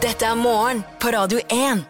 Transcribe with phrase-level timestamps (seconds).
[0.00, 1.80] Dette er morgen på Radio 1.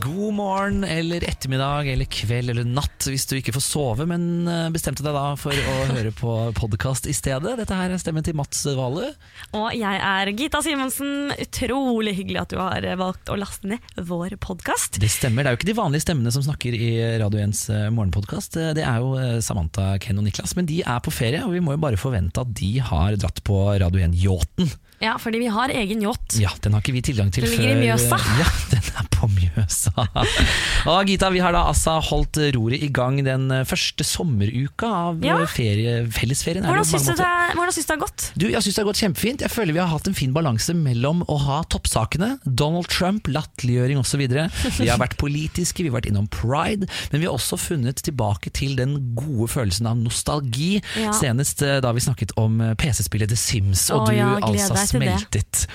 [0.00, 4.68] God morgen eller ettermiddag eller kveld eller natt hvis du ikke får sove, men eh,
[4.72, 7.56] bestemte deg da for å høre på podkast i stedet.
[7.58, 9.10] Dette her er stemmen til Mats Vale.
[9.58, 11.34] Og jeg er Gita Simonsen.
[11.44, 14.96] Utrolig hyggelig at du har valgt å laste ned vår podkast.
[15.02, 18.56] Det stemmer, det er jo ikke de vanlige stemmene som snakker i Radio 1s morgenpodkast.
[18.78, 21.60] Det er jo eh, Samantha, Ken og Niklas, men de er på ferie, og vi
[21.60, 24.72] må jo bare forvente at de har dratt på Radio 1-yachten.
[25.02, 26.36] Ja, fordi vi har egen yacht.
[26.40, 28.18] Ja, den har ikke vi tilgang til Den ligger i Mjøsa.
[28.40, 30.06] Ja, den er på Mjøsa.
[30.92, 35.36] Og Gita, vi har da altså holdt roret i gang den første sommeruka av Ja.
[35.50, 36.64] ferie, fellesferien.
[36.64, 38.28] er Hvordan syns du, syns du det har gått?
[38.38, 39.44] Du, jeg synes det har gått kjempefint.
[39.44, 43.98] Jeg føler vi har hatt en fin balanse mellom å ha toppsakene, Donald Trump, latterliggjøring
[44.00, 44.22] osv.
[44.22, 48.52] Vi har vært politiske, vi har vært innom pride, men vi har også funnet tilbake
[48.54, 50.78] til den gode følelsen av nostalgi.
[50.98, 51.12] Ja.
[51.16, 54.74] Senest eh, da vi snakket om eh, PC-spillet The Sims, og Å du ja, altså.
[54.92, 55.66] Smeltet.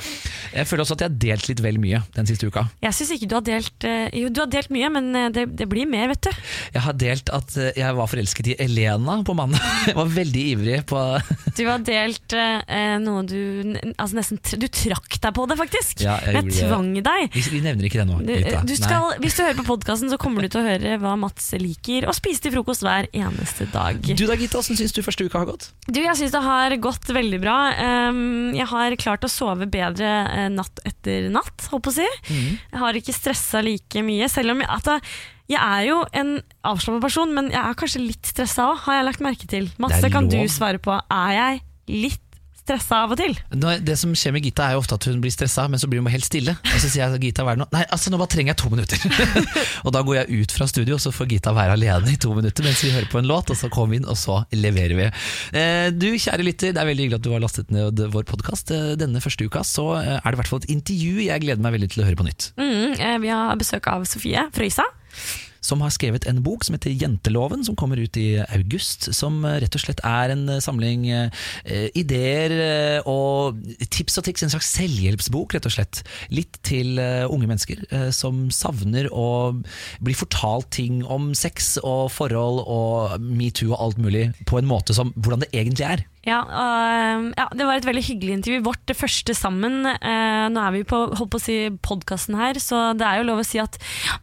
[0.57, 2.65] Jeg føler også at jeg har delt litt vel mye den siste uka.
[2.83, 5.45] Jeg syns ikke du har delt eh, Jo, du har delt mye, men eh, det,
[5.59, 6.43] det blir mer, vet du.
[6.75, 9.63] Jeg har delt at eh, jeg var forelsket i Elena på mandag.
[9.87, 10.99] Jeg var veldig ivrig på
[11.57, 13.37] Du har delt eh, noe du
[13.95, 16.03] altså nesten Du trakk deg på det, faktisk.
[16.03, 17.29] Ja, jeg jeg tvang deg.
[17.33, 18.19] Vi, vi nevner ikke det nå.
[18.25, 18.33] Du,
[18.67, 21.49] du skal, hvis du hører på podkasten, så kommer du til å høre hva Mats
[21.57, 23.99] liker å spise til frokost hver eneste dag.
[24.03, 25.69] Du da, Gitta, hvordan syns du første uka har gått?
[25.87, 27.57] Du, jeg syns det har gått veldig bra.
[28.11, 32.07] Um, jeg har klart å sove bedre eh, natt etter natt, holdt på å si.
[32.27, 32.59] Mm.
[32.73, 34.91] Jeg har ikke stressa like mye, selv om jeg, at
[35.47, 36.35] jeg, er jo en
[36.67, 39.71] avslappet person, men jeg er kanskje litt stressa òg, har jeg lagt merke til.
[39.79, 40.97] Masse kan du svare på.
[41.07, 42.26] Er jeg litt
[42.67, 43.35] stressa av og til?
[43.55, 45.89] Nå, det som skjer med Gita er jo ofte at hun blir stressa, men så
[45.89, 46.55] blir hun bare helt stille.
[46.59, 47.69] Og så sier jeg Gita, hva er det nå?
[47.73, 49.05] Nei, altså nå bare trenger jeg to minutter.
[49.85, 52.33] og da går jeg ut fra studio, og så får Gita være alene i to
[52.35, 54.97] minutter mens vi hører på en låt, og så kommer vi inn, og så leverer
[54.99, 55.09] vi.
[55.57, 58.75] Eh, du kjære lytter, det er veldig hyggelig at du har lastet ned vår podkast.
[58.99, 61.77] Denne første uka så eh, er det i hvert fall et intervju jeg gleder meg
[61.77, 62.51] veldig til å høre på nytt.
[62.59, 64.85] Mm, eh, vi har besøk av Sofie Frøysa.
[65.67, 69.09] Som har skrevet en bok som heter Jenteloven, som kommer ut i august.
[69.15, 72.55] Som eh, rett og slett er en eh, samling eh, ideer
[73.07, 73.59] og
[73.93, 74.45] tips og triks.
[74.45, 76.01] En slags selvhjelpsbok, rett og slett.
[76.33, 77.83] Litt til unge mennesker
[78.15, 79.27] som savner å
[80.03, 84.95] bli fortalt ting om sex og forhold og metoo og alt mulig på en måte
[84.97, 86.05] som hvordan det egentlig er.
[86.27, 88.63] Ja, og, ja, Det var et veldig hyggelig intervju.
[88.65, 89.85] Vårt det første sammen.
[89.87, 93.27] Eh, nå er vi på holdt på å si podkasten her, så det er jo
[93.29, 93.77] lov å si at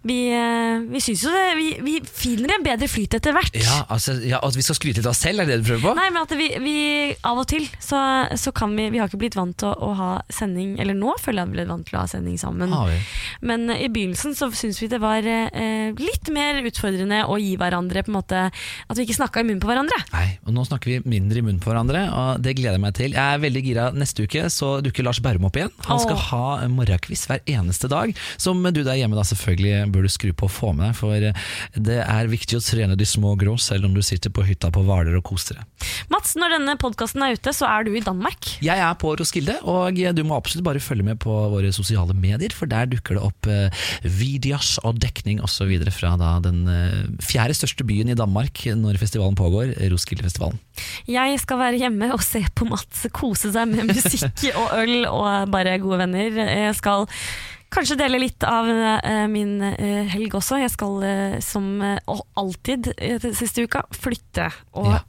[0.05, 3.57] vi, eh, vi syns jo det Vi, vi finner en bedre flyt etter hvert.
[3.57, 5.71] Ja, altså, ja, At vi skal skryte litt av oss selv, er det det du
[5.71, 5.95] prøver på?
[5.99, 6.77] Nei, men at vi, vi
[7.25, 8.01] av og til så,
[8.37, 11.15] så kan vi Vi har ikke blitt vant til å, å ha sending Eller nå
[11.23, 12.73] føler jeg vi ble vant til å ha sending sammen.
[12.75, 12.99] Har vi?
[13.47, 18.05] Men i begynnelsen så syns vi det var eh, litt mer utfordrende å gi hverandre
[18.05, 19.99] på en måte At vi ikke snakka i munnen på hverandre.
[20.13, 22.97] Nei, og nå snakker vi mindre i munnen på hverandre, og det gleder jeg meg
[22.99, 23.15] til.
[23.17, 23.89] Jeg er veldig gira.
[23.95, 25.73] Neste uke så dukker Lars Berrum opp igjen.
[25.89, 26.27] Han skal Åh.
[26.31, 30.53] ha morgenkviss hver eneste dag, som du der hjemme da selvfølgelig burde skru på og
[30.53, 34.03] få med deg, for det er viktig å trene de små grå, selv om du
[34.05, 35.89] sitter på hytta på Hvaler og koser deg.
[36.13, 38.51] Mats, når denne podkasten er ute, så er du i Danmark.
[38.65, 42.53] Jeg er på Roskilde, og du må absolutt bare følge med på våre sosiale medier,
[42.55, 45.73] for der dukker det opp eh, videos og dekning osv.
[45.95, 50.61] fra da den eh, fjerde største byen i Danmark når festivalen pågår, Roskildefestivalen.
[51.09, 55.51] Jeg skal være hjemme og se på Mats kose seg med musikk og øl og
[55.53, 56.39] bare gode venner.
[56.45, 57.09] Jeg skal
[57.75, 60.61] kanskje dele litt av eh, min eh, helg også.
[60.63, 61.67] Jeg skal eh, som
[62.39, 62.93] alltid
[63.35, 64.47] siste uka flytte
[64.79, 65.01] og Ja.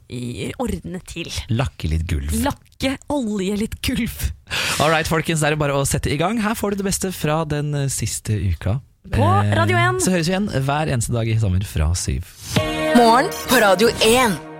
[0.62, 1.30] ordne til.
[1.54, 2.34] Lakke litt gulv.
[2.42, 4.16] Lakke, olje litt gulv.
[4.82, 6.42] All right, folkens, det er bare å sette i gang.
[6.42, 8.80] Her får du det beste fra den siste uka.
[9.14, 9.22] På
[9.54, 10.02] Radio 1.
[10.02, 12.26] Så høres vi igjen hver eneste dag i sommer fra syv.
[12.98, 14.55] Morgen på Radio 1.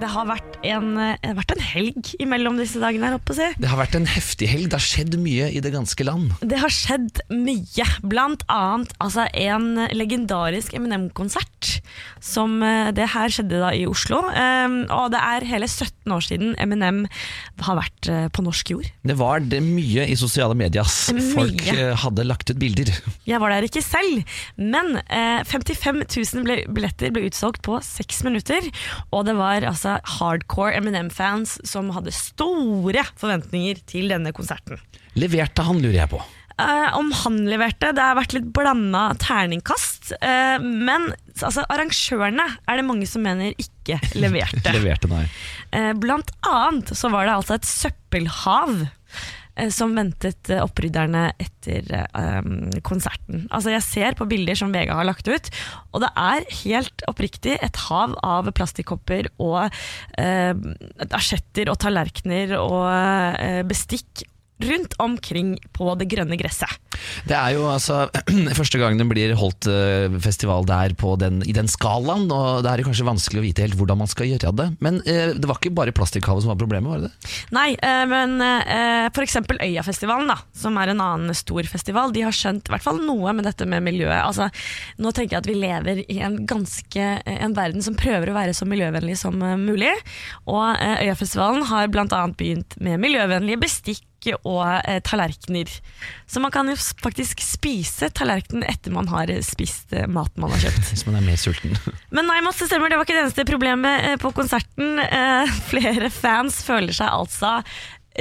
[0.00, 3.48] Det har vært en, eh, det har vært en helg imellom disse dagene her, si.
[3.60, 4.70] Det har vært en heftig helg.
[4.72, 6.32] Det har skjedd mye i det ganske land.
[6.40, 11.80] Det har skjedd mye, blant annet altså, en legendarisk Eminem-konsert.
[12.20, 14.22] Som eh, Det her skjedde da i Oslo.
[14.30, 17.04] Um, og det er hele 17 år siden Eminem
[17.60, 18.88] har vært eh, på norsk jord.
[19.04, 20.88] Det var det mye i sosiale medier.
[21.12, 21.26] Mye.
[21.34, 21.66] Folk
[22.04, 22.92] hadde lagt ut bilder.
[23.28, 24.24] Jeg var der ikke selv,
[24.56, 28.64] men eh, 55 000 ble, billetter ble utsolgt på seks minutter.
[29.12, 34.80] Og det var altså hardcore Eminem-fans som hadde store forventninger til denne konserten.
[35.18, 36.20] Leverte han, lurer jeg på.
[36.60, 40.12] Uh, om han leverte, det har vært litt blanda terningkast.
[40.20, 41.08] Uh, men
[41.40, 44.72] altså, arrangørene er det mange som mener ikke leverte.
[44.76, 45.24] Leverte.
[45.74, 48.84] Eh, blant annet så var det altså et søppelhav
[49.74, 53.44] som ventet eh, opprydderne etter um, konserten.
[53.52, 55.50] Altså Jeg ser på bilder som Vega har lagt ut,
[55.92, 60.52] og det er helt oppriktig et hav av plastikkopper og uh,
[61.10, 64.24] asjetter og tallerkener og uh, bestikk
[64.66, 66.78] rundt omkring på det grønne gresset.
[67.28, 68.08] Det er jo altså
[68.58, 72.72] første gang det blir holdt eh, festival der på den, i den skalaen, og det
[72.72, 74.68] er kanskje vanskelig å vite helt hvordan man skal gjøre det.
[74.84, 77.34] Men eh, det var ikke bare plastikkhavet som var problemet, var det det?
[77.56, 82.34] Nei, eh, men eh, eksempel Øyafestivalen, da, som er en annen stor festival, de har
[82.34, 84.22] skjønt i hvert fall noe med dette med miljøet.
[84.24, 84.48] Altså,
[85.00, 88.54] nå tenker jeg at vi lever i en ganske en verden som prøver å være
[88.56, 89.92] så miljøvennlig som eh, mulig.
[90.50, 92.22] Og eh, Øyafestivalen har bl.a.
[92.36, 94.04] begynt med miljøvennlige bestikk
[94.44, 95.70] og eh, tallerkener.
[96.30, 100.66] Så man kan jo faktisk spise tallerkenen etter man har spist eh, maten man har
[100.66, 100.88] kjøpt.
[100.92, 101.76] Hvis man er mer sulten.
[102.16, 105.00] Men nei, masse stemmer, det var ikke det eneste problemet eh, på konserten.
[105.06, 107.60] Eh, Flere fans føler seg altså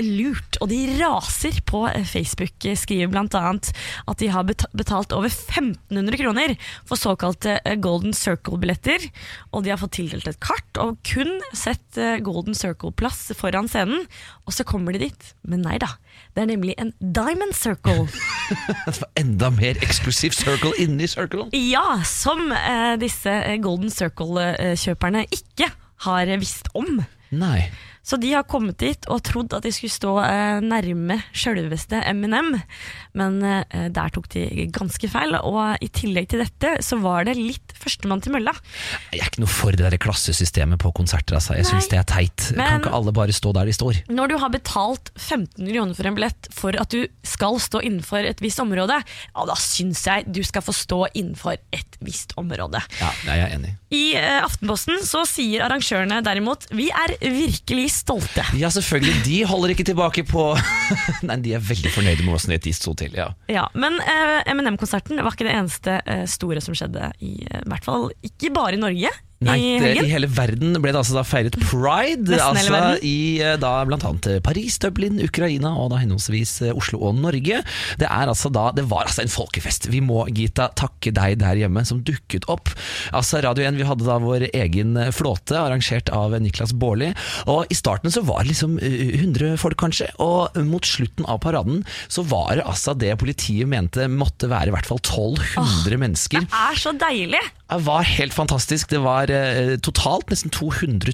[0.05, 2.67] lurt, og de raser på Facebook.
[2.79, 3.41] Skriver bl.a.
[3.51, 6.55] at de har betalt over 1500 kroner
[6.87, 9.09] for såkalte eh, Golden Circle-billetter.
[9.53, 14.05] Og de har fått tildelt et kart og kun sett eh, Golden Circle-plass foran scenen.
[14.47, 15.93] Og så kommer de dit, men nei da.
[16.35, 18.07] Det er nemlig en Diamond Circle.
[18.85, 21.51] Det var enda mer eksklusiv circle inni circlen.
[21.53, 25.69] Ja, som eh, disse Golden Circle-kjøperne ikke
[26.05, 27.01] har visst om.
[27.35, 27.69] Nei.
[28.03, 32.55] Så de har kommet dit og trodd at de skulle stå eh, nærme sjølveste Eminem,
[33.19, 35.35] men eh, der tok de ganske feil.
[35.45, 38.53] Og i tillegg til dette så var det litt førstemann til mølla.
[39.13, 41.37] Jeg er ikke noe for det der klassesystemet på konserter.
[41.37, 41.57] Altså.
[41.59, 42.47] Jeg syns det er teit.
[42.57, 44.01] Men- Kan ikke alle bare stå der de står?
[44.09, 48.25] Når du har betalt 15 millioner for en billett for at du skal stå innenfor
[48.25, 52.81] et visst område, ja, da syns jeg du skal få stå innenfor et visst område.
[53.01, 53.75] Ja, jeg er enig.
[53.93, 58.43] I eh, Aftenposten så sier arrangørene derimot vi er virkelig stolte.
[58.59, 59.23] Ja, selvfølgelig.
[59.25, 60.45] De holder ikke tilbake på
[61.27, 63.13] Nei, de er veldig fornøyde med åssen de sto til.
[63.17, 63.29] Ja.
[63.51, 67.85] Ja, Men uh, Eminem-konserten var ikke det eneste uh, store som skjedde, i, eh, hvert
[67.85, 69.11] fall ikke bare i Norge.
[69.39, 70.03] Nei, i helgen.
[70.03, 72.35] I hele verden ble det altså da feiret pride.
[72.43, 72.79] Altså.
[73.07, 77.61] I eh, da blant annet Paris, Dublin, Ukraina og da henholdsvis eh, Oslo og Norge.
[78.01, 79.87] Det er altså da, det var altså en folkefest.
[79.93, 82.67] Vi må, Gita, takke deg der hjemme som dukket opp.
[83.15, 87.13] Altså Radio 1, Vi hadde da vår egen eh, flåte, arrangert av Niklas Baarli.
[87.47, 90.09] Og I starten så var det liksom eh, 100 folk, kanskje.
[90.19, 94.75] Og mot slutten av paraden så var det altså det politiet mente måtte være i
[94.75, 96.43] hvert fall 1200 mennesker.
[96.43, 97.45] Det er så deilig!
[97.69, 98.89] Det var helt fantastisk.
[98.89, 101.13] Det var eh, totalt nesten 200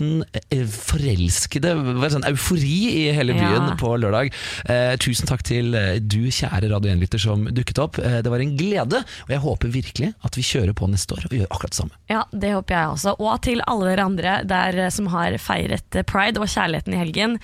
[0.00, 1.72] 000 eh, forelskede.
[1.74, 3.76] Det var sånn eufori i hele byen Ja.
[3.80, 4.32] på lørdag.
[4.68, 7.98] Eh, tusen takk til du, kjære Radio 1-lytter, som dukket opp.
[7.98, 11.26] Eh, det var en glede, og jeg håper virkelig at vi kjører på neste år
[11.30, 11.98] og gjør akkurat det samme.
[12.12, 13.16] Ja, det håper jeg også.
[13.18, 17.38] Og til alle dere andre der som har feiret pride og kjærligheten i helgen.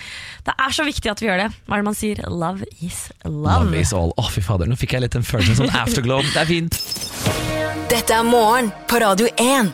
[0.47, 1.51] Det er så viktig at vi gjør det.
[1.67, 2.23] Hva er det man sier?
[2.31, 3.65] Love is love.
[3.71, 4.13] Love is all.
[4.21, 6.23] Å, fy fader, nå fikk jeg litt en følelse sånn afterglow.
[6.35, 6.81] Det er fint.
[7.91, 9.73] Dette er morgen på Radio 1.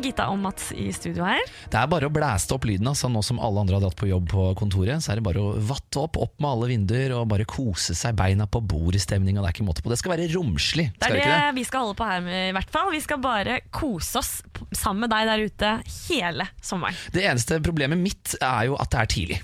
[0.00, 1.42] Gita og Mats i studio her.
[1.72, 2.88] Det er bare å blæste opp lyden.
[2.88, 3.10] Altså.
[3.12, 5.52] Nå som alle andre har dratt på jobb på kontoret, så er det bare å
[5.58, 9.42] vatte opp, opp med alle vinduer og bare kose seg beina på bordet-stemninga.
[9.42, 9.92] Det er ikke måte på.
[9.92, 10.88] Det skal være romslig.
[10.96, 12.90] Det er det det, vi skal holde på her med, i hvert fall.
[12.94, 14.32] Vi skal bare kose oss
[14.72, 15.72] sammen med deg der ute
[16.08, 16.96] hele sommeren.
[17.12, 19.40] Det eneste problemet mitt er jo at det er tidlig.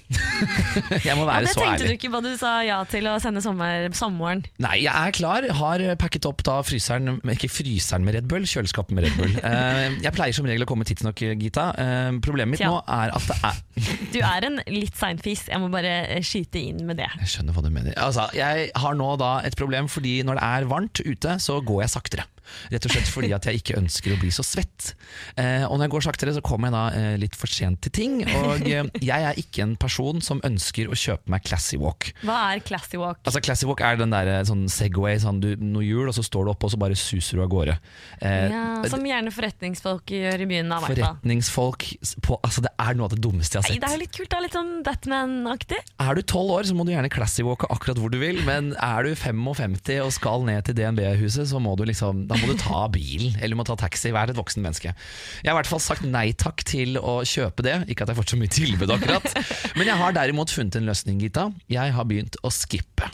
[1.08, 3.16] jeg må være Ja, være det tenkte du ikke på du sa ja til å
[3.22, 4.44] sende sommer, sommeren?
[4.62, 5.46] Nei, jeg er klar.
[5.58, 9.36] Har pakket opp da fryseren Ikke fryseren med Red Bull, kjøleskapet med Red Bull.
[9.48, 11.68] Eh, jeg pleier som regel å komme tidsnok, Gita.
[11.78, 12.70] Eh, problemet mitt Tja.
[12.72, 13.60] nå er at det er
[14.14, 17.10] Du er en litt sein fis, jeg må bare eh, skyte inn med det.
[17.24, 17.94] Jeg skjønner hva du mener.
[18.00, 21.84] Altså, jeg har nå da et problem fordi når det er varmt ute, så går
[21.84, 22.26] jeg saktere.
[22.72, 24.92] Rett og slett fordi at jeg ikke ønsker å bli så svett.
[25.36, 27.94] Eh, og når jeg går saktere, så kommer jeg da eh, litt for sent til
[27.94, 28.18] ting.
[28.42, 32.10] Og eh, jeg er ikke en person som ønsker å kjøpe meg classy walk.
[32.26, 33.20] Hva er classy walk?
[33.28, 36.24] Altså Classy walk er den der eh, sånn Segway, sånn du, noe hjul, og så
[36.26, 37.78] står du oppe og så bare suser du av gårde.
[38.20, 40.72] Eh, ja, som gjerne forretningsfolk gjør i byen.
[40.72, 40.80] Da.
[40.86, 41.86] Forretningsfolk
[42.24, 43.82] på, Altså Det er noe av det dummeste jeg har sett.
[43.82, 44.40] det er jo litt kult, da.
[44.44, 45.80] Litt sånn Batman-aktig.
[46.04, 49.06] Er du 12 år, så må du gjerne classy-walke akkurat hvor du vil, men er
[49.08, 52.84] du 55 og skal ned til DNB-huset, så må du liksom Da må du ta
[52.92, 54.12] bilen, eller du må ta taxi.
[54.14, 54.94] Vær et voksen menneske.
[55.42, 57.76] Jeg har i hvert fall sagt nei takk til å kjøpe det.
[57.88, 59.30] Ikke at jeg har fått så mye tilbud, akkurat.
[59.78, 61.48] Men jeg har derimot funnet en løsning, Gita.
[61.72, 63.10] Jeg har begynt å skippe.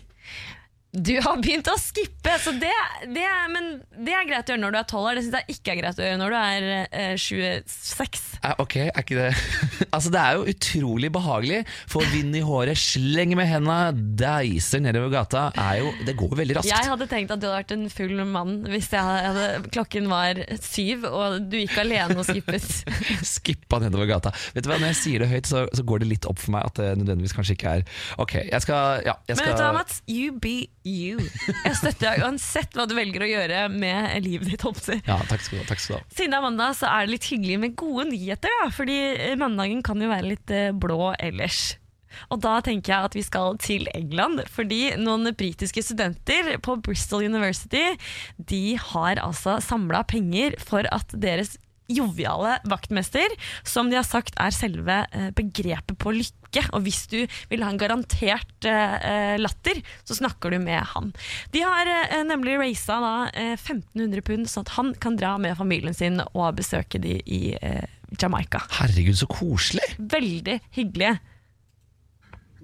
[0.95, 2.71] Du har begynt å skippe, så det,
[3.11, 5.17] det, er, men det er greit å gjøre når du er 12 år.
[5.19, 8.21] Det syns jeg ikke er greit å gjøre når du er eh, 26.
[8.39, 9.31] Eh, ok, er ikke det
[9.95, 11.61] Altså Det er jo utrolig behagelig.
[11.91, 15.49] Få vind i håret, slenge med henda, deiser nedover gata.
[15.81, 16.71] Jo, det går jo veldig raskt.
[16.71, 21.09] Jeg hadde tenkt at du hadde vært en full mann hvis hadde, klokken var syv
[21.11, 22.71] og du gikk alene og skippet.
[23.35, 24.31] Skippa nedover gata.
[24.55, 26.55] Vet du hva, Når jeg sier det høyt, så, så går det litt opp for
[26.55, 27.85] meg at det nødvendigvis kanskje ikke er
[28.23, 30.01] Ok, jeg skal, ja, jeg Men vet du hva, Mats?
[30.07, 30.57] You be
[30.88, 31.21] you.
[31.64, 34.64] Jeg støtter deg uansett hva du velger å gjøre med livet ditt.
[34.64, 35.00] Hoppsi.
[35.07, 35.69] Ja, takk skal du ha.
[35.71, 36.11] Takk skal du ha.
[36.17, 38.59] Siden det er mandag, så er det litt hyggelig med gode nyheter.
[38.62, 38.69] Da.
[38.75, 41.75] Fordi eh, mandagen kan jo være litt eh, blå ellers.
[42.31, 47.25] Og da tenker jeg at vi skal til England, fordi noen britiske studenter på Bristol
[47.26, 47.83] University
[48.38, 51.57] De har altså samla penger for at deres
[51.91, 53.35] joviale vaktmester,
[53.67, 56.64] som de har sagt er selve eh, begrepet på lykke.
[56.73, 57.19] Og hvis du
[57.50, 61.12] vil ha en garantert eh, latter, så snakker du med han.
[61.53, 65.59] De har eh, nemlig raisa da, eh, 1500 pund, sånn at han kan dra med
[65.59, 67.85] familien sin og besøke de i eh,
[68.21, 68.64] Jamaica.
[68.79, 69.95] Herregud, så koselig!
[69.99, 71.19] Veldig hyggelige.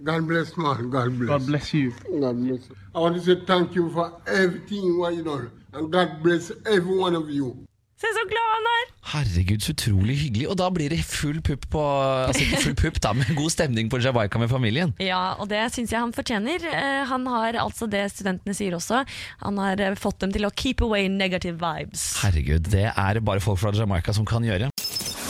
[0.01, 0.89] God bless, man.
[0.89, 1.29] God bless.
[1.29, 1.93] God bless you.
[2.09, 2.71] God bless.
[2.95, 5.51] I want to say thank you for everything you done.
[5.75, 7.67] And God bless every one of you.
[8.01, 8.87] Se så glad han er!
[9.11, 10.47] Herregud, så utrolig hyggelig.
[10.49, 11.83] Og da blir det full pupp på
[12.31, 14.95] Altså ikke full pupp, da, men god stemning på Jamaica med familien.
[15.03, 16.65] Ja, og det syns jeg han fortjener.
[16.71, 19.03] Eh, Han har altså det studentene sier også.
[19.45, 22.07] Han har eh, fått dem til å keep away negative vibes.
[22.23, 24.71] Herregud, det er bare folk fra Jamaica som kan gjøre.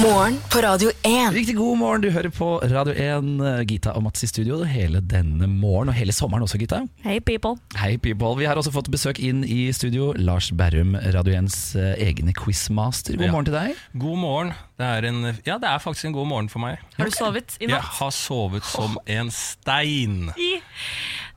[0.00, 1.32] Morgen på Radio 1.
[1.34, 3.66] Riktig god morgen, du hører på Radio 1.
[3.68, 6.78] Gita og Mats i studio hele denne morgen, og hele sommeren også, Gita.
[7.04, 7.58] Hey people.
[7.76, 8.30] Hei, people.
[8.38, 10.12] Vi har også fått besøk inn i studio.
[10.16, 13.18] Lars Berrum, Radio 1s eh, egne quizmaster.
[13.20, 13.32] God Ja.
[13.34, 13.82] morgen til deg.
[14.00, 14.54] God morgen.
[14.80, 16.80] Det er en, ja, det er faktisk en god morgen for meg.
[16.96, 20.30] Har du sovet i Jeg har sovet som en stein.
[20.40, 20.54] I.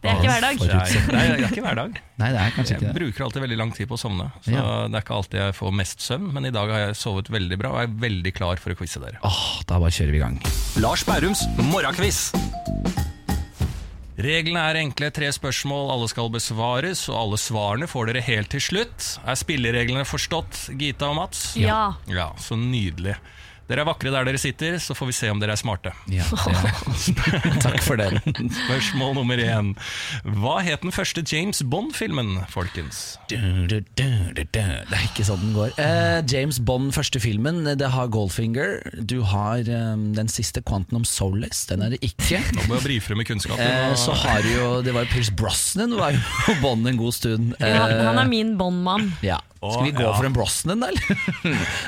[0.04, 0.58] Det er ikke hver dag.
[0.60, 2.00] Det er, det er ikke hver dag.
[2.20, 2.90] Nei, det er kanskje ikke det.
[2.90, 4.64] Jeg bruker alltid veldig lang tid på å sovne, så Ja.
[4.92, 6.26] det er ikke alltid jeg får mest søvn.
[6.36, 9.00] Men i dag har jeg sovet veldig bra og er veldig klar for å quize
[9.00, 9.22] dere.
[9.24, 10.38] Åh, da bare kjører vi i gang.
[10.84, 12.34] Lars Bærums morgenquiz.
[14.24, 15.10] Reglene er enkle.
[15.16, 19.08] Tre spørsmål, alle skal besvares, og alle svarene får dere helt til slutt.
[19.26, 21.56] Er spillereglene forstått, Gita og Mats?
[21.58, 21.94] Ja.
[22.12, 23.16] Ja, så nydelig.
[23.74, 25.90] Dere er vakre der dere sitter, så får vi se om dere er smarte.
[26.14, 26.22] Ja,
[27.66, 28.20] takk for den.
[28.54, 29.72] Spørsmål nummer én.
[30.38, 33.00] Hva het den første James Bond-filmen, folkens?
[33.32, 33.34] Du,
[33.66, 34.04] du, du,
[34.38, 34.46] du, du.
[34.54, 35.74] Det er ikke sånn den går.
[35.80, 38.78] Uh, James Bond, første filmen, det har Goldfinger.
[39.10, 41.66] Du har um, den siste, Quantum of Solace.
[41.72, 42.44] Den er det ikke.
[42.54, 43.66] Nå må jeg brifre med kunnskapen.
[43.66, 46.22] Uh, så har du jo Det var jo Pierce Brosnan var jo
[46.62, 47.58] Bond en god stund.
[47.58, 49.16] Uh, Ja, han er min Bond-mann.
[49.26, 49.42] ja.
[49.72, 50.12] Skal vi gå ja.
[50.18, 50.92] for en Brosnan, da?
[50.92, 51.24] eller?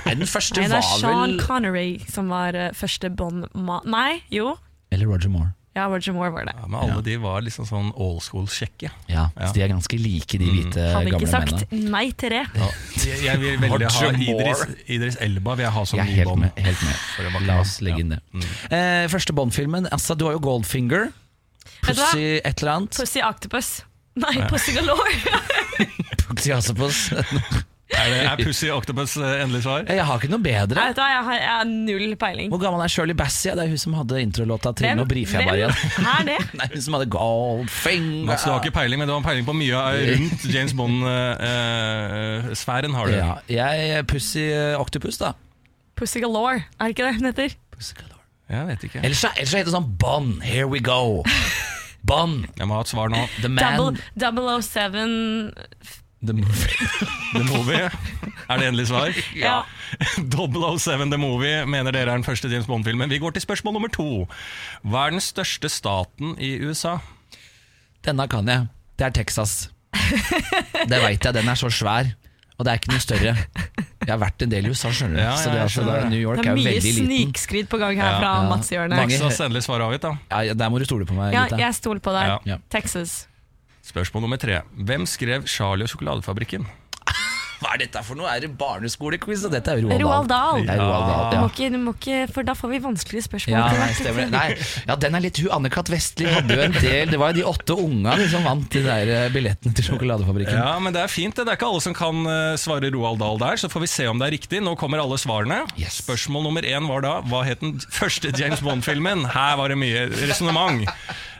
[0.05, 3.49] Nei, den første Nei, det er var Sean vel Connery som var eh, første Bond
[3.53, 3.81] ma...
[3.85, 4.53] Nei, jo.
[4.95, 5.51] Eller Roger Moore.
[5.75, 6.53] Ja, Roger Moore var det.
[6.55, 8.87] Ja, men alle de var liksom sånn old school-sjekke.
[9.11, 9.49] Ja, Ja.
[9.49, 12.45] Så de er ganske like, de hvite Hadde gamle ikke sagt nei til det.
[12.55, 14.77] Jeg, jeg vil veldig ha Roger Idris, Moore.
[14.95, 16.45] Idris Elba vil jeg ha som Jeg er ny helt Bond.
[16.45, 16.63] med.
[16.69, 17.01] Helt med.
[17.17, 18.21] For det var La oss legge inn det.
[18.23, 18.39] Ja.
[18.39, 18.47] Mm.
[18.79, 19.89] Eh, første Bond-filmen.
[19.91, 21.11] Altså, du har jo Goldfinger.
[21.11, 22.07] Vet du hva?
[22.07, 23.01] Pussy et eller annet.
[23.03, 23.73] Pussy Octopus.
[24.15, 25.11] Nei, Pussy Galore.
[26.29, 26.97] Pussy Octopus.
[27.95, 29.79] Er, det, er Pussy Octopus eh, endelig svar?
[29.91, 30.75] Jeg har ikke noe bedre.
[30.79, 32.49] Nei, vet jeg har, jeg har null peiling.
[32.53, 33.51] Hvor gammel er Shirley Bassey?
[33.55, 35.75] Det er hun som hadde introlåta til Nå brifer jeg bare igjen.
[36.15, 36.39] Er det?
[36.59, 38.25] Nei, hun som hadde Goldfinger.
[38.31, 39.77] Mats, du har ikke peiling, men du har peiling på mye
[40.15, 42.93] rundt James Bond-sfæren.
[42.97, 43.11] har du.
[43.53, 44.45] ja, jeg Pussy
[44.79, 45.29] Octopus, da.
[45.95, 47.49] Pussy Galore, er det ikke det hun heter?
[47.75, 48.23] Pussy Galore.
[48.49, 48.99] Jeg vet ikke.
[49.03, 51.01] Ellers så ellers heter det sånn Bond, here we go.
[52.05, 53.21] Bond, Jeg må ha et svar nå.
[53.41, 55.51] the man, Double, 007
[56.25, 56.87] the movie.
[57.35, 57.89] The Movie.
[58.49, 59.11] Er det endelig svar?
[59.35, 59.63] Ja.
[60.31, 63.09] 007 The Movie mener dere er den første James Bond-filmen.
[63.11, 64.07] Vi går til spørsmål nummer to.
[64.87, 66.95] Hva er den største staten i USA?
[68.05, 68.67] Denne kan jeg.
[68.97, 69.55] Det er Texas.
[70.87, 72.13] Det veit jeg, den er så svær.
[72.55, 73.35] Og det er ikke noe større.
[74.05, 75.21] Jeg har vært en del i USA, skjønner du.
[75.21, 76.09] Ja, ja, så det er, jeg altså, skjønner det.
[76.13, 78.19] New York Det er mye er snikskryt på gang her Ja.
[78.21, 78.49] fra Ja.
[78.49, 78.95] Mats Hjørne.
[78.95, 80.13] Mange- Texas endelig svar avgitt, da.
[80.43, 82.59] Ja, der må du stole på meg, Ja, jeg stoler på deg.
[82.69, 83.27] Texas.
[83.85, 84.61] Spørsmål nummer tre.
[84.77, 86.65] Hvem skrev 'Charlie og sjokoladefabrikken'?
[87.65, 88.29] Hva er dette for noe?
[88.29, 89.41] Er det barneskolequiz?
[89.47, 90.59] Og dette er jo Roald Roald Dahl.
[90.67, 93.25] Det er Roald Dahl, Du må ikke, du må ikke, for da får vi vanskelige
[93.25, 93.55] spørsmål.
[93.55, 94.31] Ja, nei, stemmer det.
[94.35, 95.89] Nei, ja, den er litt hun Anne-Kat.
[95.95, 99.11] Vestli hadde jo en del Det var jo de åtte unga som vant de der
[99.15, 100.61] eh, billettene til sjokoladefabrikken.
[100.61, 101.33] Ja, men Det er fint.
[101.35, 103.91] det Det er ikke alle som kan eh, svare Roald Dahl der, så får vi
[103.95, 104.61] se om det er riktig.
[104.65, 105.63] Nå kommer alle svarene.
[105.81, 105.97] Yes.
[106.05, 109.25] Spørsmål nummer én var da hva het den første James Bond-filmen?
[109.33, 110.85] Her var det mye resonnement.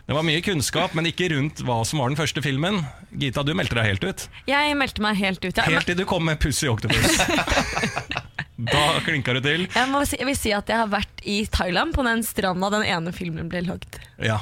[0.06, 2.84] Det var mye kunnskap, men ikke rundt hva som var den første filmen.
[3.18, 4.28] Gita, du meldte deg helt ut.
[4.46, 5.58] Jeg meldte meg helt ut.
[5.58, 5.66] ja.
[5.66, 7.18] Helt til du kom med Pussy Octopus.
[8.56, 9.66] Da klinka det til.
[9.68, 12.70] jeg, må si, jeg vil si at jeg har vært i Thailand, på den stranda
[12.72, 13.98] den ene filmen ble lagd.
[14.24, 14.38] Ja.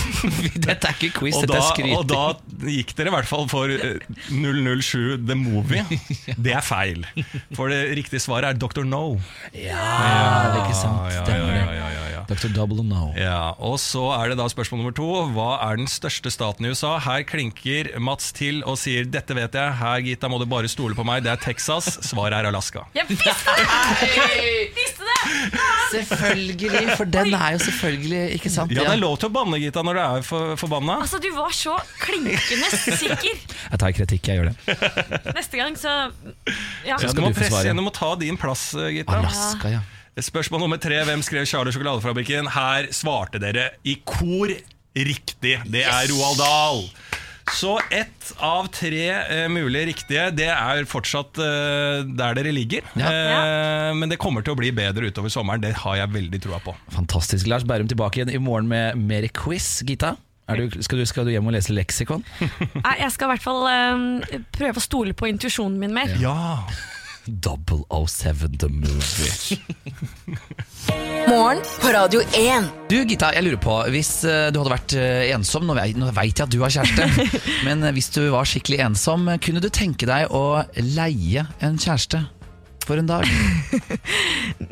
[0.66, 1.94] Dette er ikke quiz, Og dette er skryting.
[1.94, 2.24] og da
[2.66, 4.02] gikk dere i hvert fall for eh,
[4.34, 5.84] 007 The Movie.
[6.48, 7.06] Det er feil.
[7.54, 8.82] For det riktige svaret er Dr.
[8.82, 9.20] No.
[9.54, 11.06] Ja, ja det er ikke sant.
[11.14, 12.03] Ja, ja, ja, ja, ja, ja.
[12.28, 12.50] Dr.
[12.54, 13.12] Double No.
[13.18, 15.08] Ja, og så er det da spørsmål nummer to.
[15.34, 16.96] Hva er den største staten i USA?
[17.04, 19.76] Her klinker Mats til og sier 'dette vet jeg'.
[19.80, 21.24] Her, Gita, må du bare stole på meg.
[21.24, 21.98] Det er Texas.
[22.04, 22.86] Svaret er Alaska.
[22.94, 24.74] Jeg visste det!
[24.74, 25.14] visste det!
[25.94, 28.72] Selvfølgelig, for den er jo selvfølgelig Ikke sant?
[28.74, 30.98] Ja, det er lov til å banne, Gita, når du er for, forbanna.
[31.04, 33.42] Altså, du var så klinkende sikker.
[33.70, 35.34] Jeg tar kritikk, jeg gjør det.
[35.36, 35.94] Neste gang så
[36.84, 36.98] Ja.
[36.98, 39.20] Så skal du må du få presse gjennom å ta din plass, Gita.
[39.20, 39.82] Alaska, ja.
[40.22, 41.00] Spørsmål nummer tre.
[41.02, 42.46] Hvem skrev Charlie Sjokoladefabrikken?
[42.54, 44.52] Her svarte dere i kor
[44.94, 45.56] riktig.
[45.66, 46.84] Det er Roald Dahl.
[47.50, 52.86] Så ett av tre eh, mulige riktige, det er fortsatt eh, der dere ligger.
[52.94, 55.66] Eh, men det kommer til å bli bedre utover sommeren.
[55.66, 56.76] Det har jeg veldig troa på.
[56.94, 57.50] Fantastisk.
[57.50, 59.82] Lars Bærum tilbake igjen i morgen med mer quiz.
[59.84, 60.14] Gita,
[60.46, 62.22] er du, skal, du, skal du hjem og lese leksikon?
[63.02, 66.14] Jeg skal i hvert fall eh, prøve å stole på intuisjonen min mer.
[66.22, 66.62] Ja
[67.26, 69.58] 007 The Movie.
[71.28, 72.66] Morgen på Radio 1.
[72.90, 76.36] Du Gita, jeg lurer på, hvis eh, du hadde vært eh, ensom, nå vei- veit
[76.36, 77.06] jeg at du har kjæreste,
[77.66, 80.42] men eh, hvis du var skikkelig ensom, kunne du tenke deg å
[80.94, 82.20] leie en kjæreste
[82.86, 83.28] for en dag?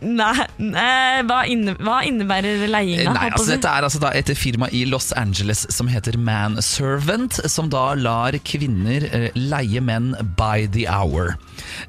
[0.02, 3.12] Nei, nei hva, inne, hva innebærer leiinga?
[3.14, 3.52] Nei, altså?
[3.52, 8.36] Dette er altså da et firma i Los Angeles som heter Manservant, som da lar
[8.46, 11.36] kvinner eh, leie menn by the hour.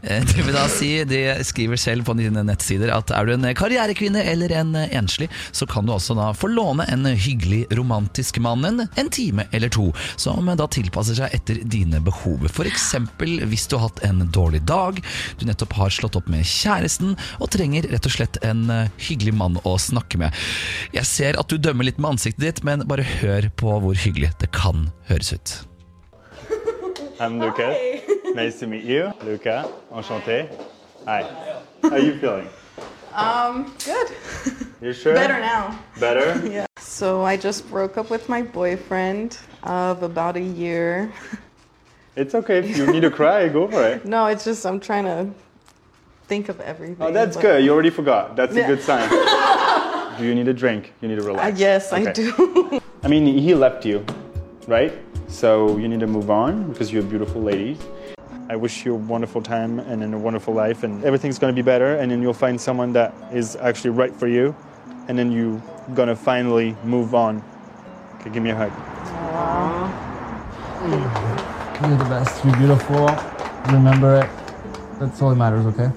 [0.01, 3.49] Eh, det vil da si, De skriver selv på dine nettsider at er du en
[3.57, 8.65] karrierekvinne eller en enslig, så kan du også da få låne en hyggelig romantisk mann
[8.69, 9.89] en, en time eller to,
[10.21, 12.45] som da tilpasser seg etter dine behov.
[12.49, 12.93] F.eks.
[13.49, 15.01] hvis du har hatt en dårlig dag,
[15.39, 19.35] du nettopp har slått opp med kjæresten og trenger rett og slett en eh, hyggelig
[19.39, 20.33] mann å snakke med.
[20.95, 24.33] Jeg ser at du dømmer litt med ansiktet ditt, men bare hør på hvor hyggelig
[24.43, 25.55] det kan høres ut.
[27.19, 27.69] I'm Luca.
[28.35, 29.11] Nice to meet you.
[29.23, 30.49] Luca, enchanté.
[31.05, 31.23] Hi.
[31.83, 32.49] How are you feeling?
[33.13, 34.07] Um, good.
[34.81, 35.13] You sure?
[35.13, 35.79] Better now.
[35.99, 36.41] Better?
[36.47, 36.65] Yeah.
[36.79, 41.11] So I just broke up with my boyfriend of about a year.
[42.15, 42.59] It's okay.
[42.59, 44.05] If you need to cry, go for it.
[44.05, 45.31] No, it's just I'm trying to
[46.33, 46.97] think of everything.
[46.99, 47.63] Oh, that's good.
[47.63, 48.35] You already forgot.
[48.35, 49.07] That's a good sign.
[50.17, 50.91] do you need a drink?
[50.99, 51.59] You need to Uh, relax.
[51.59, 52.27] yes, I do.
[53.05, 53.97] I mean, he left you,
[54.67, 54.93] right?
[55.27, 57.77] So you need to move on because you're a beautiful lady.
[58.49, 61.67] I wish you a wonderful time and then a wonderful life, and everything's gonna be
[61.73, 61.89] better.
[61.99, 64.55] And then you'll find someone that is actually right for you,
[65.07, 65.61] and then you're
[65.93, 67.33] gonna finally move on.
[68.15, 68.73] Okay, give me a hug.
[71.81, 72.33] You're the best.
[72.43, 73.05] You're beautiful.
[73.77, 74.29] Remember it.
[74.99, 75.89] That's all that matters, okay?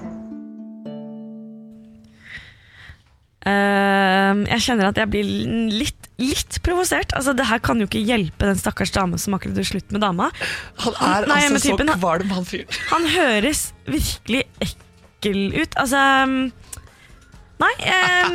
[3.47, 5.29] Jeg kjenner at jeg blir
[5.71, 7.15] litt, litt provosert.
[7.15, 10.03] Altså, det her kan jo ikke hjelpe den stakkars dame som akkurat gjorde slutt med
[10.03, 10.31] dama.
[10.83, 12.81] Han er Nei, altså så kvalm, han fyren.
[12.91, 15.79] Han høres virkelig ekkel ut.
[15.79, 16.39] Altså um,
[17.57, 18.35] Nei, eh,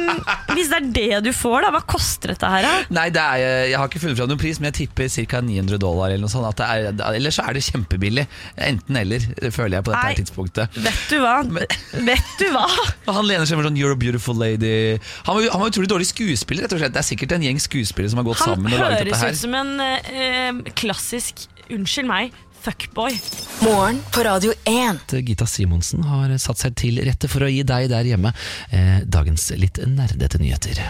[0.56, 2.66] hvis det er det du får, da, hva koster dette her?
[2.66, 2.72] da?
[2.98, 5.42] Nei, det er, jeg har ikke funnet fram noen pris, men jeg tipper ca.
[5.46, 6.10] 900 dollar.
[6.10, 8.26] Eller noe sånt er, Eller så er det kjempebillig.
[8.58, 10.18] Enten eller, føler jeg på dette Nei.
[10.18, 10.80] tidspunktet.
[10.88, 11.36] Vet du hva?
[12.12, 12.66] Vet du hva?
[13.18, 14.98] Han lener seg med sånn 'You're a beautiful lady'.
[15.30, 16.66] Han var, han var utrolig dårlig skuespiller.
[16.66, 19.06] rett og slett Det er sikkert en gjeng skuespillere som har gått Han sammen laget
[19.06, 23.20] høres ut som en eh, klassisk, unnskyld meg, fuckboy.
[23.60, 25.14] Morgen på Radio 1.
[25.22, 28.34] Gita Simonsen har satt seg til rette for å gi deg der hjemme
[28.70, 30.84] eh, dagens litt nerdete nyheter.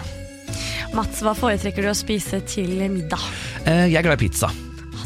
[0.95, 3.23] Mats, hva foretrekker du å spise til middag?
[3.63, 4.51] Eh, jeg er glad i pizza.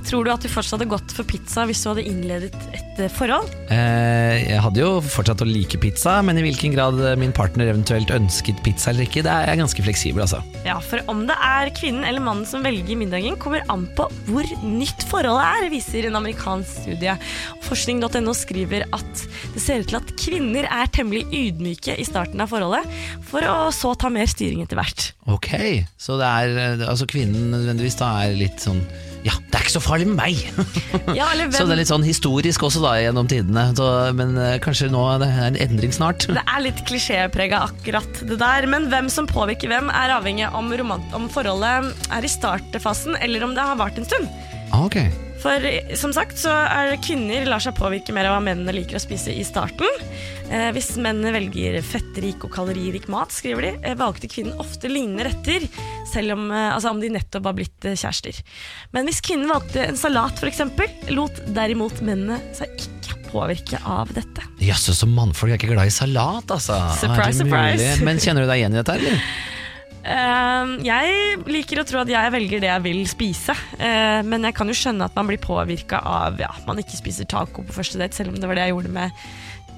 [0.05, 3.11] Tror du at du fortsatt hadde gått for pizza hvis du hadde innledet et eh,
[3.11, 3.51] forhold?
[3.73, 8.11] Eh, jeg hadde jo fortsatt å like pizza, men i hvilken grad min partner eventuelt
[8.13, 10.41] ønsket pizza eller ikke, det er jeg ganske fleksibel, altså.
[10.67, 14.51] Ja, for om det er kvinnen eller mannen som velger middagen, kommer an på hvor
[14.65, 17.15] nytt forholdet er, viser en amerikansk studie.
[17.65, 22.51] Forskning.no skriver at det ser ut til at kvinner er temmelig ydmyke i starten av
[22.51, 22.85] forholdet,
[23.29, 25.09] for å så ta mer styring etter hvert.
[25.31, 25.51] Ok,
[25.97, 28.83] så det er eh, altså kvinnen nødvendigvis da er litt sånn
[29.25, 30.41] Ja, det er ikke så farlig med meg!
[31.17, 33.67] Ja, Så det er litt sånn historisk også da gjennom tidene.
[33.77, 36.27] Så, men uh, kanskje nå er det en endring snart.
[36.29, 40.59] det er litt klisjéprega akkurat det der, men hvem som påvirker hvem er avhengig av
[40.61, 44.29] om, om forholdet er i startfasen eller om det har vart en stund.
[44.71, 45.24] Ah, ok.
[45.45, 45.61] For
[45.93, 49.29] som sagt så er kvinner lar seg påvirke mer av hva mennene liker å spise
[49.29, 49.85] i starten.
[50.49, 55.27] Eh, hvis mennene velger fettrik og kaloririk mat, skriver de, eh, valgte kvinnen ofte lignende
[55.29, 55.67] retter,
[56.09, 58.41] selv om, eh, altså om de nettopp har blitt eh, kjærester.
[58.93, 60.65] Men hvis kvinnen valgte en salat f.eks.,
[61.13, 64.45] lot derimot mennene seg ikke påvirke av dette.
[64.65, 66.79] Jaså, så mannfolk er ikke glad i salat, altså.
[66.97, 68.01] Surprise, surprise.
[68.05, 69.21] Men kjenner du deg igjen i dette, eller?
[70.05, 74.57] Eh, jeg liker å tro at jeg velger det jeg vil spise, eh, men jeg
[74.57, 77.97] kan jo skjønne at man blir påvirka av ja, man ikke spiser taco på første
[78.01, 79.25] date, selv om det var det jeg gjorde med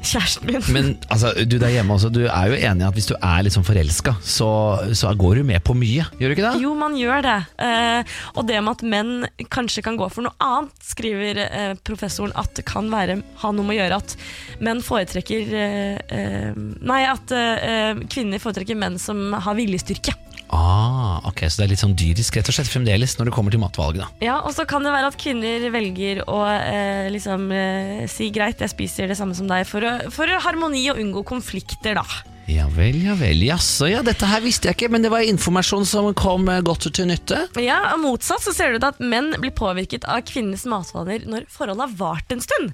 [0.05, 0.63] kjæresten min.
[0.73, 3.45] Men altså, du der hjemme også, du er jo enig i at hvis du er
[3.45, 4.49] litt sånn forelska, så,
[4.97, 6.61] så går du med på mye, gjør du ikke det?
[6.63, 7.37] Jo, man gjør det.
[7.63, 12.35] Eh, og det med at menn kanskje kan gå for noe annet, skriver eh, professoren
[12.39, 14.15] at det kan være, ha noe med å gjøre at
[14.63, 20.15] menn foretrekker eh, eh, Nei, at eh, kvinner foretrekker menn som har viljestyrke.
[20.53, 23.53] Ah, ok, Så det er litt sånn dyrisk rett og slett fremdeles når det kommer
[23.53, 24.07] til matvalget, da.
[24.23, 28.63] Ja, Og så kan det være at kvinner velger å eh, liksom eh, si greit,
[28.63, 32.07] jeg spiser det samme som deg, for, å, for harmoni og unngå konflikter, da.
[32.47, 33.41] Ja vel, ja vel.
[33.43, 36.87] Jaså, ja, dette her visste jeg ikke, men det var informasjon som kom eh, godt
[36.95, 37.41] til nytte.
[37.59, 41.49] Ja, og Motsatt så ser det ut at menn blir påvirket av kvinnenes matvaner når
[41.51, 42.71] forholdet har vart en stund.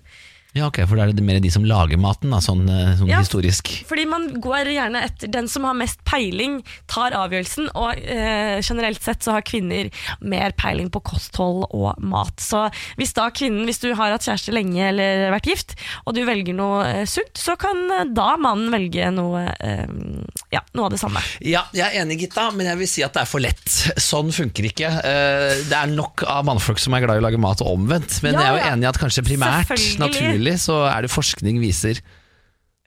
[0.53, 3.09] Ja, ok, For da er det mer de som lager maten, da, sånn, eh, sånn
[3.09, 3.19] Ja.
[3.23, 3.71] historisk.
[3.89, 9.01] Fordi man går gjerne etter den som har mest peiling, tar avgjørelsen, og eh, generelt
[9.01, 9.89] sett så har kvinner
[10.21, 12.37] mer peiling på kosthold og mat.
[12.37, 12.67] Så
[12.99, 15.73] hvis da kvinnen, hvis du har hatt kjæreste lenge eller vært gift,
[16.05, 19.87] og du velger noe eh, sunt, så kan eh, da mannen velge noe, eh,
[20.53, 21.19] ja, noe av det samme.
[21.41, 23.65] Ja, jeg er enig, Gitta, men jeg vil si at det er for lett.
[23.97, 24.93] Sånn funker ikke.
[25.01, 28.21] Eh, Det er nok av mannfolk som er glad i å lage mat og omvendt,
[28.21, 30.42] men Ja, jeg er jo enig i at kanskje primært, Selvfølgelig.
[30.43, 32.01] Naturlig, så er det forskning viser.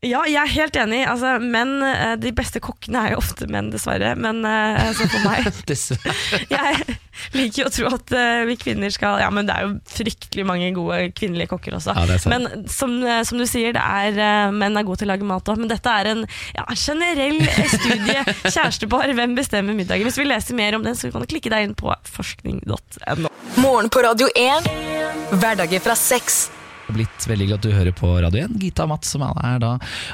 [0.04, 1.00] Ja, jeg er helt enig.
[1.08, 4.12] Altså, menn, eh, de beste kokkene er jo ofte menn, dessverre.
[4.14, 5.48] Men eh, så for meg
[6.52, 6.96] Jeg
[7.32, 10.44] liker jo å tro at eh, vi kvinner skal Ja, men det er jo fryktelig
[10.46, 11.96] mange gode kvinnelige kokker også.
[11.96, 12.92] Ja, er men som,
[13.26, 15.62] som du sier, det er, menn er gode til å lage mat òg.
[15.64, 17.40] Men dette er en ja, generell
[17.72, 18.20] studie.
[18.54, 20.06] Kjærestepar, hvem bestemmer middagen?
[20.06, 23.32] Hvis du vil lese mer om den, så kan du klikke deg inn på forskning.no.
[23.64, 24.70] Morgen på Radio 1.
[25.40, 26.44] Hverdager fra seks.
[26.92, 28.56] Blitt veldig glad at du hører på Radio 1.
[28.62, 29.72] Gita og Mats som er da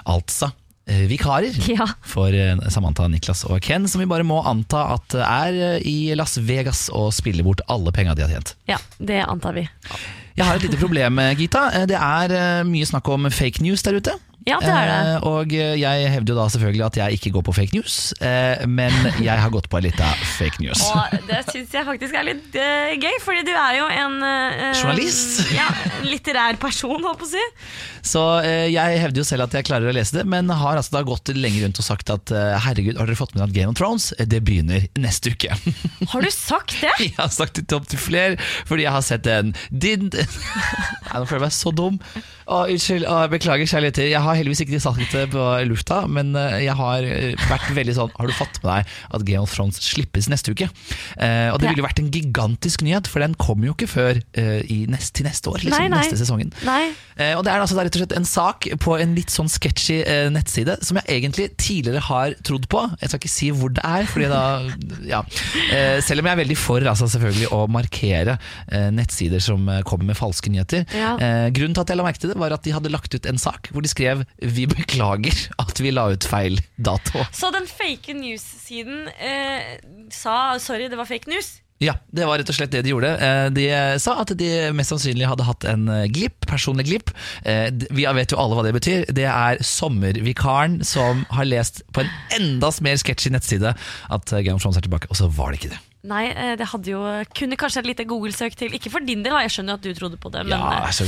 [0.09, 0.49] altså
[0.89, 1.87] eh, vikarer Ja.
[2.09, 5.97] for eh, Samantha, Niklas og Ken, som vi bare må anta at er eh, i
[6.19, 8.55] Las Vegas og spiller bort alle penga de har tjent.
[8.71, 9.67] ja, det antar vi.
[10.33, 11.67] Jeg har et lite problem, Gita.
[11.85, 14.15] Det er mye snakk om fake news der ute.
[14.49, 14.99] Ja, det er det.
[15.15, 18.65] Eh, Og jeg hevder jo da selvfølgelig at jeg ikke går på fake news, eh,
[18.67, 20.83] men jeg har gått på en lita fake news.
[20.89, 24.65] Og det syns jeg faktisk er litt eh, gøy, fordi du er jo en eh,
[24.81, 25.43] Journalist?
[25.59, 25.69] Ja,
[26.07, 27.45] litterær person, holdt på å si.
[28.03, 30.97] Så eh, jeg hevder jo selv at jeg klarer å lese det, men har altså
[30.99, 33.57] da gått lenger rundt og sagt at eh, herregud, har dere fått med dere at
[33.61, 35.55] Game of Thrones det begynner neste uke?
[36.13, 36.91] Har du sagt det?
[37.05, 38.37] Jeg har sagt det til opptil flere,
[38.69, 40.09] fordi jeg har sett en din...
[40.13, 41.99] Nei, nå føler jeg meg så dum.
[42.53, 44.09] Å, unnskyld, å, beklager kjærligheter.
[44.11, 47.95] Jeg har heldigvis ikke sagt det på lufta, men eh, jeg har eh, vært veldig
[47.97, 50.69] sånn Har du fått med deg at Game of Thrones slippes neste uke?
[51.17, 54.21] Eh, og det ville jo vært en gigantisk nyhet, for den kommer jo ikke før
[54.39, 55.63] eh, i nest, til neste år.
[55.65, 56.03] Liksom, Nei, nei.
[56.05, 56.53] Neste sesongen.
[56.69, 56.93] Nei.
[57.17, 60.03] Eh, og Det er altså rett og slett en sak på en litt sånn sketchy
[60.03, 62.85] eh, nettside som jeg egentlig tidligere har trodd på.
[63.01, 64.43] Jeg skal ikke si hvor det er, fordi da
[65.15, 65.23] ja.
[66.05, 68.37] Selv om jeg er veldig for altså, selvfølgelig å markere
[68.93, 70.85] nettsider som kommer med falske nyheter.
[70.97, 71.15] Ja.
[71.23, 73.27] Eh, grunnen til at jeg la merke til det, var at de hadde lagt ut
[73.31, 77.25] en sak hvor de skrev 'Vi beklager at vi la ut feil dato'.
[77.33, 79.79] Så den fake news-siden eh,
[80.11, 81.61] sa sorry, det var fake news?
[81.83, 83.11] Ja, det var rett og slett det de gjorde.
[83.19, 83.65] Eh, De
[83.99, 87.11] sa at de mest sannsynlig hadde hatt en eh, glipp, personlig glipp.
[87.45, 89.07] Eh, Vi vet jo alle hva det betyr.
[89.11, 94.55] Det er sommervikaren som har lest på en enda mer sketchy nettside at eh, Game
[94.55, 95.81] of Thrones er tilbake, og så var det ikke det.
[96.03, 97.01] Nei, eh, det hadde jo
[97.39, 98.73] kunne kanskje et lite Google-søk til.
[98.75, 100.43] Ikke for din del, jeg skjønner at du trodde på det.
[100.49, 101.07] Men Ja, altså?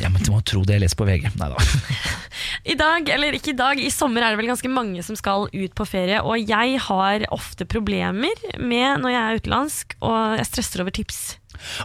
[0.00, 1.30] Ja, men Du må tro det jeg leser på VG.
[1.40, 1.56] Nei da.
[2.74, 5.48] i dag, eller ikke i dag, i sommer er det vel ganske mange som skal
[5.48, 6.20] ut på ferie.
[6.20, 11.22] Og jeg har ofte problemer med når jeg er utenlandsk, og jeg stresser over tips.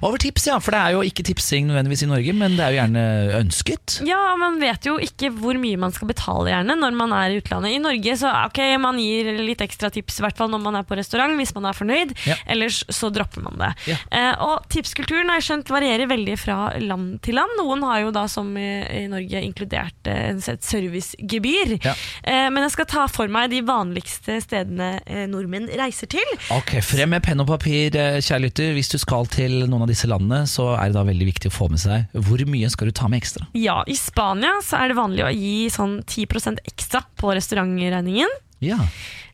[0.01, 0.57] Over tips, ja.
[0.63, 3.03] For det er jo ikke tipsing nødvendigvis i Norge, men det er jo gjerne
[3.39, 3.99] ønsket.
[4.07, 7.39] Ja, man vet jo ikke hvor mye man skal betale gjerne når man er i
[7.41, 7.75] utlandet.
[7.75, 10.87] I Norge så ok, man gir litt ekstra tips, i hvert fall når man er
[10.87, 12.15] på restaurant, hvis man er fornøyd.
[12.29, 12.37] Ja.
[12.49, 13.71] Ellers så dropper man det.
[13.91, 13.99] Ja.
[14.15, 17.55] Eh, og tipskulturen har jeg skjønt varierer veldig fra land til land.
[17.59, 18.69] Noen har jo da som i,
[19.03, 21.75] i Norge inkludert eh, et servicegebyr.
[21.83, 21.95] Ja.
[22.23, 26.35] Eh, men jeg skal ta for meg de vanligste stedene eh, nordmenn reiser til.
[26.55, 28.73] Ok, Frem med penn og papir, eh, kjære lytter.
[28.77, 31.55] Hvis du skal til noen av disse landene, så er det da veldig viktig å
[31.57, 33.49] få med seg hvor mye skal du ta med ekstra.
[33.57, 38.31] Ja, I Spania så er det vanlig å gi sånn 10% ekstra på restaurantregningen.
[38.63, 38.79] Ja,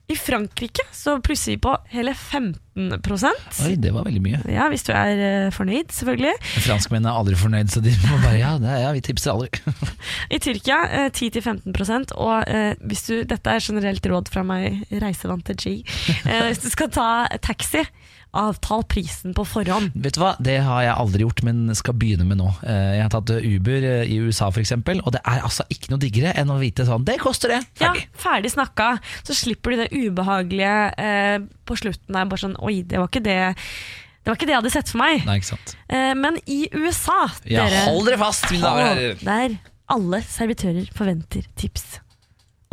[0.06, 4.42] I Frankrike så plusser vi på hele 15% Oi, det var veldig mye.
[4.54, 6.34] Ja, Hvis du er eh, fornøyd, selvfølgelig.
[6.68, 9.50] Franskmennene er aldri fornøyd, så de må bare ja, det er, ja vi tipser aldri.
[10.36, 15.58] I Tyrkia eh, 10-15% Og eh, hvis du, dette er generelt råd fra meg, reisevante
[15.58, 15.80] G.
[16.22, 17.10] Eh, hvis du skal ta
[17.42, 17.82] taxi,
[18.38, 19.92] avtal prisen på forhånd.
[19.96, 22.50] Vet du hva, Det har jeg aldri gjort, men skal begynne med nå.
[22.64, 26.02] Eh, Jeg har tatt Uber eh, i USA f.eks., og det er altså ikke noe
[26.04, 27.62] diggere enn å vite sånn Det koster det!
[27.80, 28.06] Ferdig.
[28.06, 28.52] Ja, Ferdig.
[28.56, 28.90] snakka.
[29.28, 32.26] Så slipper du det ubehagelige eh, på slutten der.
[32.30, 35.02] Bare sånn Oi, det var ikke det Det var ikke det jeg hadde sett for
[35.04, 35.26] meg.
[35.28, 35.76] Nei, ikke sant.
[35.90, 39.22] Eh, men i USA, Ja, hold dere fast, mine damer og herrer.
[39.26, 39.58] Der
[39.96, 42.00] alle servitører forventer tips.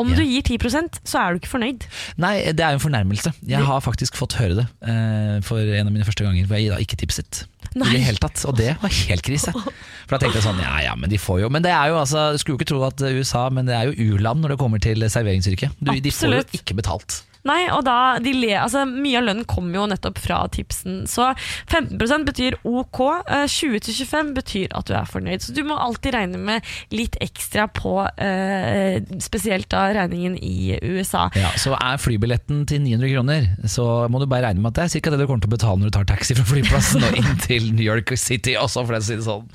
[0.03, 0.19] Om Ja.
[0.19, 1.87] du gir 10% så er du ikke fornøyd.
[2.23, 3.33] Nei, det er jo en fornærmelse.
[3.49, 6.73] Jeg har faktisk fått høre det eh, for en av mine første ganger hvor jeg
[6.75, 7.45] da ikke tipset.
[7.73, 7.93] I Nei.
[7.95, 9.53] det hele tatt, Og det var helt krise.
[9.55, 11.97] For da tenkte jeg sånn, ja ja, men de får jo Men det er jo
[12.03, 14.83] altså, skulle jo ikke tro at USA, men det er jo u-land når det kommer
[14.83, 15.79] til serveringsyrket.
[15.81, 17.23] De får jo ikke betalt.
[17.49, 21.03] Nei, og da de le, altså, Mye av lønnen kommer jo nettopp fra tipsen.
[21.11, 21.33] Så
[21.71, 25.43] 15% betyr ok, eh, 20-25 betyr at du er fornøyd.
[25.43, 31.29] Så du må alltid regne med litt ekstra på eh, spesielt da regningen i USA.
[31.39, 34.87] Ja, så er flybilletten til 900 kroner, så må du bare regne med at det
[34.87, 35.15] er ca.
[35.15, 37.71] det du kommer til å betale når du tar taxi fra flyplassen og inn til
[37.73, 39.49] New York City også, for å si det sånn.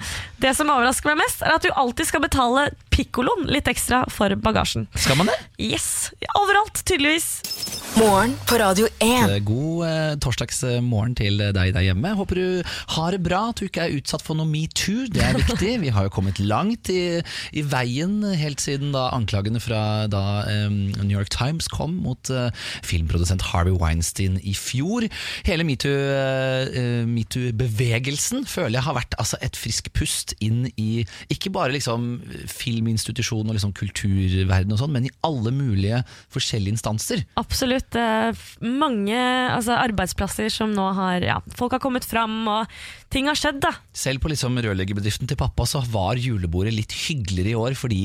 [0.43, 4.33] Det som overrasker meg mest, er at du alltid skal betale pikkoloen litt ekstra for
[4.43, 4.87] bagasjen.
[4.97, 5.37] Skal man det?
[5.61, 7.76] Yes, Overalt, tydeligvis.
[7.97, 9.29] Morgen på Radio 1.
[9.31, 12.11] Eh, God eh, torsdagsmorgen til deg der hjemme.
[12.19, 15.07] Håper du har det bra, at du ikke er utsatt for noe metoo.
[15.09, 15.71] Det er viktig.
[15.81, 17.23] Vi har jo kommet langt i,
[17.57, 19.79] i veien helt siden da anklagene fra
[20.11, 22.51] da eh, New York Times kom mot eh,
[22.85, 25.07] filmprodusent Harvey Weinstein i fjor.
[25.47, 31.01] Hele metoo- eh, metoo-bevegelsen føler jeg har vært altså, et frisk pust inn i
[31.33, 32.19] ikke bare liksom
[32.51, 36.03] filminstitusjonen og liksom kulturverdenen, og sånn, men i alle mulige
[36.35, 37.25] forskjellige instanser.
[37.41, 37.86] Absolutt.
[37.95, 39.15] Eh, f- Mange
[39.53, 42.67] altså, arbeidsplasser som nå har ja, Folk har kommet fram, og
[43.13, 43.71] ting har skjedd, da.
[43.95, 48.01] Selv på liksom rørleggerbedriften til pappa så var julebordet litt hyggeligere i år fordi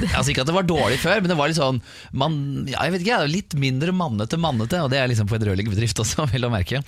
[0.00, 1.80] Altså Ikke at det var dårlig før, men det var litt sånn
[2.16, 2.36] man,
[2.68, 6.00] ja, jeg vet ikke, litt mindre mannete mannete, og det er liksom på en rørleggerbedrift
[6.02, 6.80] også, vel å merke.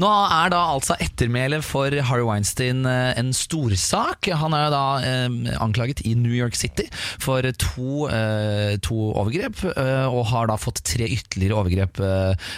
[0.00, 4.30] Nå er da altså ettermælet for Harry Weinstein eh, en storsak.
[4.42, 6.86] Han er da eh, anklaget i New York City
[7.22, 12.50] for to, eh, to overgrep, eh, og har da fått tre ytterligere overgrep, eh,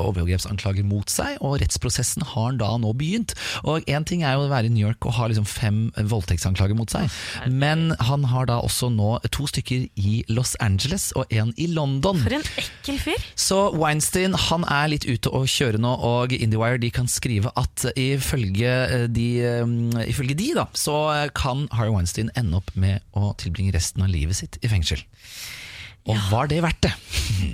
[0.00, 3.36] overgrepsanklager mot seg, og rettsprosessen har da nå begynt.
[3.64, 5.80] Og Én ting er jo å være i New York og ha liksom fem
[6.10, 7.10] voldtektsanklager mot seg,
[7.50, 12.20] men han har da også nå to stykker i Los Angeles og en i London.
[12.24, 13.26] For en ekkel fyr.
[13.38, 17.86] Så Weinstein han er litt ute å kjøre nå, og IndieWire de kan skrive at
[17.94, 20.96] ifølge eh, de, eh, ifølge de da, så
[21.36, 25.04] kan Harry Weinstein ende opp med å tilbringe resten av livet sitt i fengsel.
[26.10, 26.92] Og var det verdt det?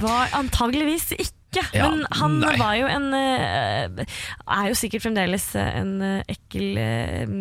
[0.02, 1.39] Var antageligvis ikke.
[1.56, 2.52] Ja, Men han nei.
[2.60, 4.04] var jo en eh,
[4.46, 7.32] Er jo sikkert fremdeles en eh, ekkel, eh,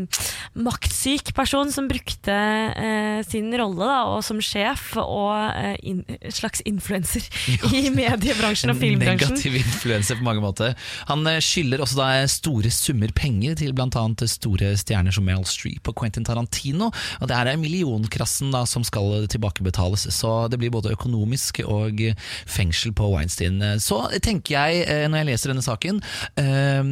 [0.57, 6.01] maktsyk person som brukte eh, sin rolle da, og som sjef og eh, in,
[6.33, 7.21] slags influenser
[7.75, 9.35] i mediebransjen og En filmbransjen.
[9.35, 10.73] Negativ influenser på mange måter.
[11.11, 14.05] Han eh, skylder også da store summer penger til bl.a.
[14.29, 16.89] store stjerner som Meryl Streep og Quentin Tarantino.
[17.21, 22.01] Og Det er millionkrassen da som skal tilbakebetales, så det blir både økonomisk og
[22.49, 23.61] fengsel på Weinstein.
[23.81, 26.01] Så tenker jeg, eh, når jeg leser denne saken,
[26.39, 26.83] eh,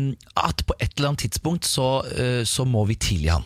[0.44, 3.46] at på et eller annet tidspunkt så, eh, så må vi tilgi han.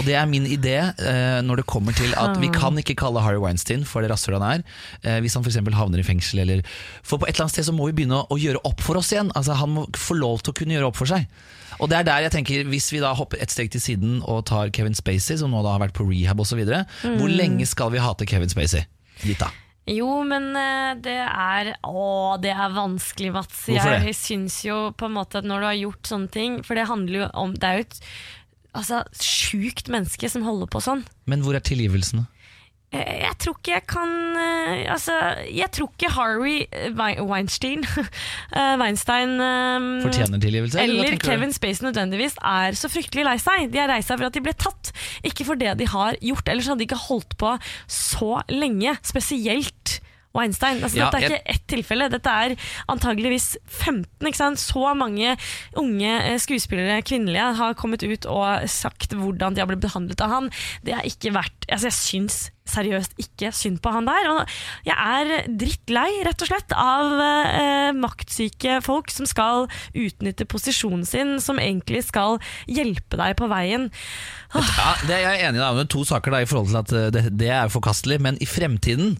[0.00, 3.20] Og det er min idé eh, når det kommer til at vi kan ikke kalle
[3.20, 4.62] Harry Weinstein for det rasshølet han er,
[5.04, 5.58] eh, hvis han f.eks.
[5.76, 6.62] havner i fengsel eller
[7.04, 8.96] For på et eller annet sted så må vi begynne å, å gjøre opp for
[8.96, 9.28] oss igjen.
[9.36, 11.28] Altså Han må få lov til å kunne gjøre opp for seg.
[11.76, 14.46] Og det er der jeg tenker, hvis vi da hopper et steg til siden og
[14.48, 17.18] tar Kevin Spacey, som nå da har vært på rehab osv., Mm.
[17.20, 18.86] hvor lenge skal vi hate Kevin Spacey?
[19.28, 19.50] Gitta.
[19.86, 22.06] Jo, men eh, det er Å,
[22.42, 23.60] det er vanskelig, Mats.
[23.68, 24.08] Hvorfor det?
[24.10, 26.88] Jeg syns jo på en måte at når du har gjort sånne ting For det
[26.90, 28.00] handler jo om Det er jo et
[28.80, 31.06] altså, sjukt menneske som holder på sånn.
[31.30, 32.26] Men hvor er tilgivelsene?
[32.94, 35.12] Eh, Jeg tror ikke jeg kan eh, Altså,
[35.50, 36.92] jeg tror ikke Harry eh,
[37.26, 37.82] Weinstein
[38.54, 39.34] Weinstein
[40.04, 40.80] Fortjener tilgivelse?
[40.80, 41.16] eller?
[41.18, 43.66] Kevin Spacey nødvendigvis er så fryktelig lei seg.
[43.72, 44.92] De er lei seg for at de ble tatt,
[45.26, 46.48] ikke for det de har gjort.
[46.52, 47.56] Ellers hadde de ikke holdt på
[47.90, 48.94] så lenge.
[49.06, 49.98] Spesielt
[50.36, 50.82] Weinstein.
[50.82, 52.56] Altså, Ja, dette er jeg- ikke ett tilfelle, dette er
[52.92, 54.26] antageligvis 15.
[54.28, 54.58] Ikke sant?
[54.62, 55.36] Så mange
[55.76, 60.30] unge eh, skuespillere, kvinnelige, har kommet ut og sagt hvordan de har blitt behandlet av
[60.30, 60.50] han.
[60.84, 64.26] Det er ikke verdt altså, Jeg syns seriøst ikke synd på han der.
[64.32, 64.48] Og
[64.88, 71.36] jeg er drittlei, rett og slett, av eh, maktsyke folk som skal utnytte posisjonen sin,
[71.40, 73.86] som egentlig skal hjelpe deg på veien.
[74.56, 75.70] Ja, det er jeg enig i.
[75.78, 78.46] med To saker da, i forhold til at eh, det, det er forkastelig, men i
[78.50, 79.16] fremtiden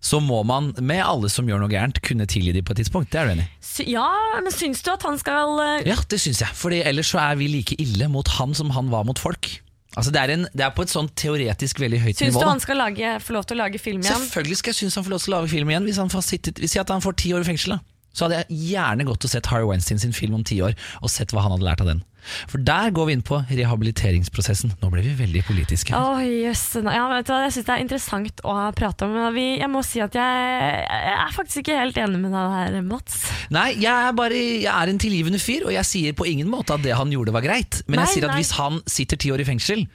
[0.00, 3.10] så må man, med alle som gjør noe gærent, kunne tilgi dem på et tidspunkt.
[3.10, 3.86] Det er du enig i?
[3.92, 4.06] Ja,
[4.42, 6.52] men syns du at han skal eh, Ja, det syns jeg.
[6.56, 9.50] Fordi ellers så er vi like ille mot han som han var mot folk.
[9.96, 12.42] Altså Det er, en, det er på et sånn teoretisk veldig høyt synes nivå.
[12.44, 14.12] du han skal lage, få lov til å lage film igjen?
[14.26, 16.26] Selvfølgelig skal jeg synes han får lov til å lage film igjen hvis han får
[16.26, 17.78] sittet, hvis han får ti år i fengsel.
[17.78, 20.76] da Så hadde jeg gjerne gått og sett Harry Weinstein sin film om ti år,
[21.00, 22.04] og sett hva han hadde lært av den.
[22.50, 24.74] For der går vi inn på rehabiliteringsprosessen.
[24.82, 25.96] Nå ble vi veldig politiske.
[25.96, 26.64] Oh, yes.
[26.80, 29.16] Ja, vet du hva, jeg syns det er interessant å prate om.
[29.36, 33.20] jeg må si at jeg, jeg er faktisk ikke helt enig med deg her, Mats.
[33.54, 36.74] Nei, jeg er bare Jeg er en tilgivende fyr, og jeg sier på ingen måte
[36.76, 37.82] at det han gjorde var greit.
[37.86, 38.42] Men Nei, jeg sier at nei.
[38.42, 39.86] hvis han sitter ti år i fengsel,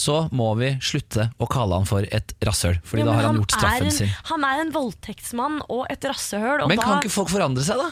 [0.00, 2.78] så må vi slutte å kalle han for et rasshøl.
[2.86, 4.12] Fordi ja, da har han gjort er straffen en, sin.
[4.30, 6.64] Han er en voldtektsmann og et rasshøl.
[6.70, 7.90] Men da, kan ikke folk forandre seg, da?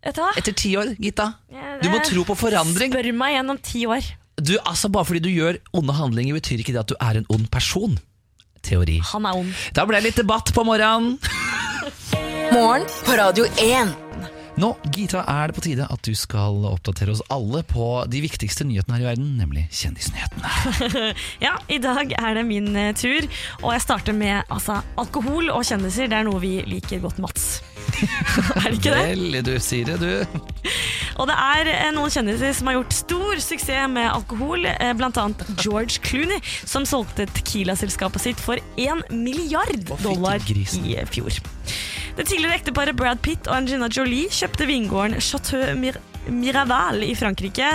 [0.00, 1.26] Etter ti år, Gitta.
[1.82, 2.92] Du må tro på forandring.
[2.92, 4.06] Spør meg igjen om ti år.
[4.40, 7.28] Du, altså Bare fordi du gjør onde handlinger, betyr ikke det at du er en
[7.28, 7.98] ond person.
[8.64, 8.98] Teori.
[9.12, 9.52] Han er ond.
[9.76, 11.18] Da ble det litt debatt på morgenen.
[12.52, 14.09] Morgen på Radio 1.
[14.58, 18.66] Nå, Gita, er det på tide at du skal oppdatere oss alle på de viktigste
[18.66, 20.50] nyhetene her i verden, nemlig kjendisnyhetene.
[21.44, 23.26] Ja, i dag er det min eh, tur,
[23.62, 26.10] og jeg starter med altså, alkohol og kjendiser.
[26.10, 27.60] Det er noe vi liker godt, Mats.
[28.00, 29.04] er det ikke det?
[29.12, 30.40] Vel, du sier det, du.
[31.20, 34.92] Og det er eh, noen kjendiser som har gjort stor suksess med alkohol, bl.a.
[34.98, 40.64] blant annet George Clooney, som solgte Tequila-selskapet sitt for 1 milliard dollar i
[41.10, 41.40] fjor.
[42.16, 47.68] Det tidligere ekteparet Brad Pitt og Angina Jolie kjøpte vingården Chateau Mir Miraval i Frankrike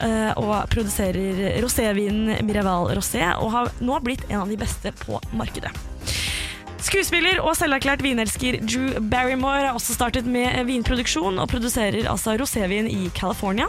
[0.00, 5.18] eh, og produserer rosévinen Miraval Rosé, og har nå blitt en av de beste på
[5.36, 5.72] markedet.
[6.78, 12.86] Skuespiller og selverklært vinelsker Drew Barrymore har også startet med vinproduksjon og produserer altså rosévin
[12.88, 13.66] i California.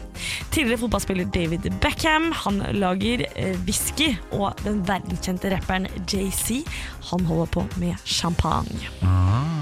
[0.54, 6.62] Tidligere fotballspiller David Beckham han lager eh, whisky, og den verdenskjente rapperen JC
[7.10, 8.93] han holder på med champagne.
[9.02, 9.59] Ah,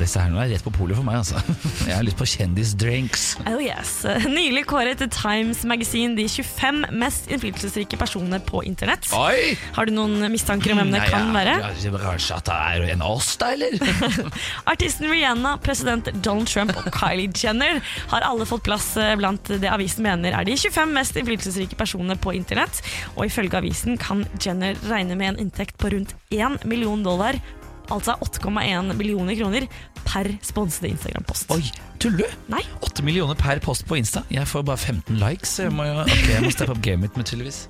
[0.00, 1.40] disse her nå er rett på polet for meg, altså.
[1.88, 3.24] Jeg har lyst på kjendisdrinks.
[3.50, 4.00] Oh yes.
[4.28, 9.08] Nylig kåret Times Magazine de 25 mest innflytelsesrike personer på internett.
[9.16, 9.56] Oi!
[9.76, 12.00] Har du noen mistanker om hvem det Nei, kan ja, være?
[12.00, 13.76] Kanskje at det er en av oss, da, eller?
[14.72, 17.80] Artisten Rihanna, president Donald Trump og Kylie Jenner
[18.12, 22.16] har alle fått plass eh, blant det avisen mener er de 25 mest innflytelsesrike personene
[22.20, 22.82] på internett.
[23.16, 27.38] Og ifølge avisen kan Jenner regne med en inntekt på rundt 1 million dollar,
[27.90, 29.66] altså 8,1 millioner kroner,
[30.04, 31.50] per sponsede Instagram-post.
[31.54, 31.64] Oi,
[32.00, 32.38] tuller du?
[32.52, 32.62] Nei.
[32.80, 34.22] 8 millioner per post på Insta.
[34.32, 35.52] Jeg får bare 15 likes.
[35.60, 37.60] Jeg må, jo, ok, jeg må steppe opp gamet mitt, tydeligvis.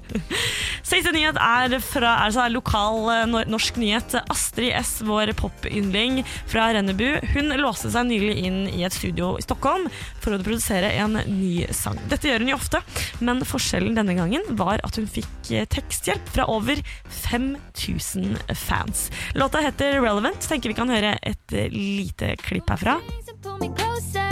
[0.90, 4.16] Siste nyhet er fra altså, er lokal eh, norsk nyhet.
[4.32, 9.44] Astrid S, vår popyndling fra Rennebu, hun låste seg nylig inn i et studio i
[9.44, 9.88] Stockholm
[10.22, 11.98] for å produsere en ny sang.
[12.10, 12.82] Dette gjør hun jo ofte,
[13.24, 16.80] men forskjellen denne gangen var at hun fikk eh, teksthjelp fra over
[17.20, 19.08] 5000 fans.
[19.38, 20.46] Låta heter Relevant.
[20.46, 22.98] Tenker vi kan høre et lite klipp herfra.
[23.42, 24.28] Pull me closer,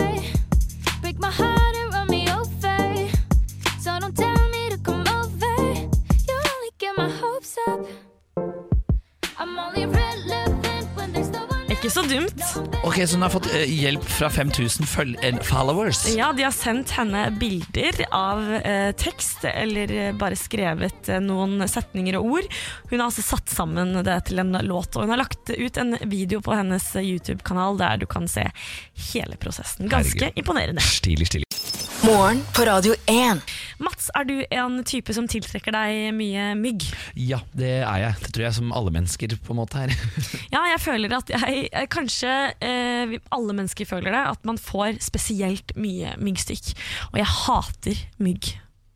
[1.01, 3.09] break my heart and run me over.
[3.79, 5.55] So don't tell me to come over.
[6.27, 7.85] You only get my hopes up.
[9.39, 10.38] I'm only relevant
[11.79, 12.41] Ikke så dumt.
[12.83, 16.01] Ok, Så hun har fått eh, hjelp fra 5000 føl eh, followers?
[16.11, 21.63] Ja, de har sendt henne bilder av eh, tekst, eller eh, bare skrevet eh, noen
[21.71, 22.49] setninger og ord.
[22.91, 25.95] Hun har altså satt sammen det til en låt, og hun har lagt ut en
[26.11, 28.43] video på hennes YouTube-kanal der du kan se
[29.13, 29.87] hele prosessen.
[29.87, 30.43] Ganske Herregud.
[30.43, 30.83] imponerende.
[30.83, 31.48] Stilig, stilig.
[32.03, 33.41] Morgen på Radio 1.
[33.83, 36.85] Mats, er du en type som tiltrekker deg mye mygg?
[37.19, 38.15] Ja, det er jeg.
[38.23, 39.93] Det tror jeg som alle mennesker på en måte her.
[40.53, 42.31] Ja, jeg føler at jeg eh, Kanskje
[42.65, 46.71] eh, alle mennesker føler det, at man får spesielt mye myggstikk.
[47.11, 48.53] Og jeg hater mygg.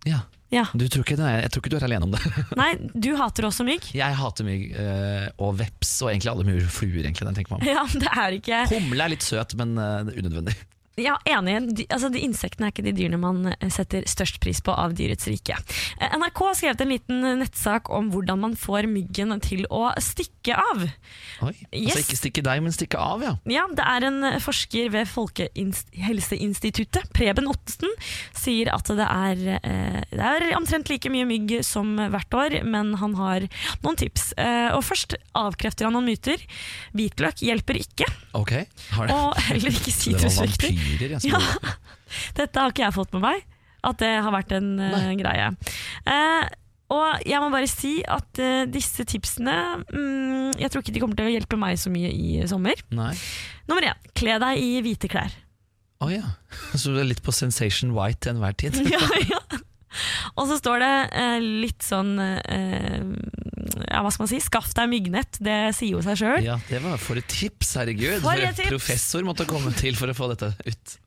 [0.10, 0.24] ja.
[0.54, 0.68] Ja.
[0.78, 2.20] Du tror ikke det jeg tror ikke du er alene om det.
[2.60, 3.88] Nei, du hater også mygg?
[3.98, 7.00] Jeg hater mygg eh, og veps og egentlig alle mulige fluer.
[7.08, 7.72] egentlig, den tenker man om.
[7.72, 10.54] Ja, det er ikke Humle er litt søt, men er unødvendig.
[11.02, 11.56] Ja, enig.
[11.76, 14.94] De, altså, de Insektene er ikke de dyrene man eh, setter størst pris på av
[14.98, 15.56] dyrets rike.
[15.98, 20.54] Eh, NRK har skrevet en liten nettsak om hvordan man får myggen til å stikke
[20.60, 20.84] av.
[21.48, 21.96] Oi, Yes.
[21.96, 23.32] Altså ikke stikke deg, men stikke av, ja.
[23.50, 27.90] Ja, Det er en forsker ved Folkehelseinstituttet, Preben Ottesen,
[28.38, 32.94] sier at det er, eh, det er omtrent like mye mygg som hvert år, men
[33.02, 33.48] han har
[33.84, 34.34] noen tips.
[34.38, 36.38] Eh, og Først avkrefter han noen myter.
[36.94, 38.06] Hvitløk hjelper ikke,
[38.38, 38.54] Ok.
[38.94, 39.14] Har det.
[39.16, 40.70] og heller ikke sitrusfrukter.
[40.84, 41.40] Vampyrer, jeg Ja.
[42.38, 43.46] Dette har ikke jeg fått med meg,
[43.84, 45.50] at det har vært en uh, greie.
[46.06, 46.46] Uh,
[46.94, 49.56] og jeg må bare si at uh, disse tipsene
[49.90, 52.78] um, Jeg tror ikke de kommer til å hjelpe meg så mye i sommer.
[52.94, 53.14] Nei.
[53.70, 55.34] Nummer én, kle deg i hvite klær.
[56.04, 56.36] Å ja.
[56.80, 58.78] Så du er litt på Sensation White til enhver tid?
[58.94, 59.42] ja, ja.
[60.34, 63.04] Og så står det eh, litt sånn eh,
[63.88, 64.42] Ja, hva skal man si?
[64.44, 65.40] Skaff deg myggnett.
[65.44, 66.44] Det sier jo seg sjøl.
[66.46, 68.22] Ja, det var for et tips, herregud.
[68.24, 68.70] For et tips.
[68.74, 71.00] Professor måtte komme til for å få dette ut.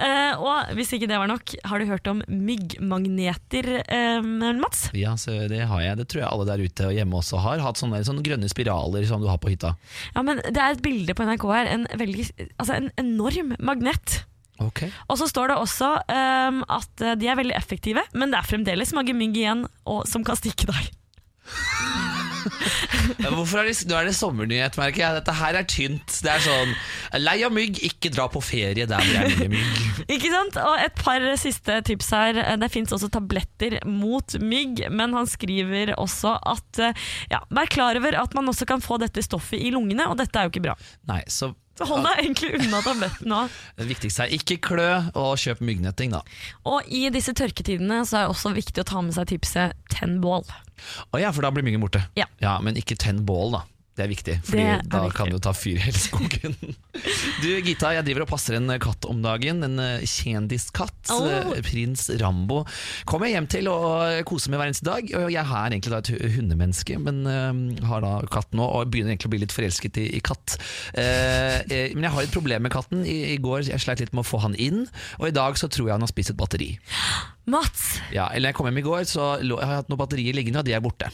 [0.00, 4.86] Uh, og hvis ikke det var nok, har du hørt om myggmagneter, uh, Mats?
[4.96, 5.98] Ja, så det har jeg.
[6.00, 7.62] Det tror jeg alle der ute og hjemme også har.
[7.64, 9.74] Hatt sånne, sånne grønne spiraler som du har på hytta.
[10.14, 11.72] Ja, men Det er et bilde på NRK her.
[11.74, 14.22] En, veldig, altså en enorm magnet.
[14.62, 14.84] Ok.
[15.10, 18.92] Og så står det også um, at de er veldig effektive, men det er fremdeles
[18.94, 20.92] mange mygg igjen og, som kan stikke deg.
[23.32, 25.16] Hvorfor er det, nå er det sommernyhet, merker jeg.
[25.18, 26.18] Dette her er tynt.
[26.24, 26.74] Det er sånn
[27.22, 29.80] Lei av mygg, ikke dra på ferie der hvor det er mye mygg.
[30.16, 30.58] Ikke sant?
[30.62, 32.40] Og et par siste tips her.
[32.62, 36.84] Det fins også tabletter mot mygg, men han skriver også at
[37.32, 40.38] ja, vær klar over at man også kan få dette stoffet i lungene, og dette
[40.38, 40.78] er jo ikke bra.
[41.10, 43.54] Nei, så Så hold deg egentlig unna tabletten òg.
[43.80, 46.20] det viktigste er ikke klø, og kjøp myggnetting, da.
[46.68, 50.18] Og i disse tørketidene så er det også viktig å ta med seg tipset tenn
[50.24, 50.44] bål.
[51.12, 52.04] Å ja, for da blir myggen borte.
[52.18, 52.26] Ja.
[52.64, 53.62] Men ikke tenn bål, da.
[53.92, 55.16] Det er viktig, er da viktig.
[55.18, 56.54] kan det jo ta fyr i hele skogen.
[57.42, 59.62] Du Gita, jeg driver og passer en katt om dagen.
[59.66, 61.10] En eh, kjendiskatt.
[61.12, 61.26] Oh.
[61.26, 62.62] eh, Prins Rambo.
[63.08, 65.10] Kommer jeg hjem til og koser meg hver eneste dag.
[65.10, 69.28] Jeg er egentlig da et hundemenneske, men eh, har da katt nå og begynner egentlig
[69.30, 70.56] å bli litt forelsket i, i katt.
[70.94, 73.04] Eh, eh, men jeg har et problem med katten.
[73.08, 74.86] I, I går jeg sleit litt med å få han inn,
[75.18, 76.72] og i dag så tror jeg han har spist et batteri.
[77.50, 77.96] Mats!
[78.14, 80.68] Ja, eller jeg kom hjem i går, så har jeg hatt noen batterier liggende, og
[80.68, 81.10] de er borte.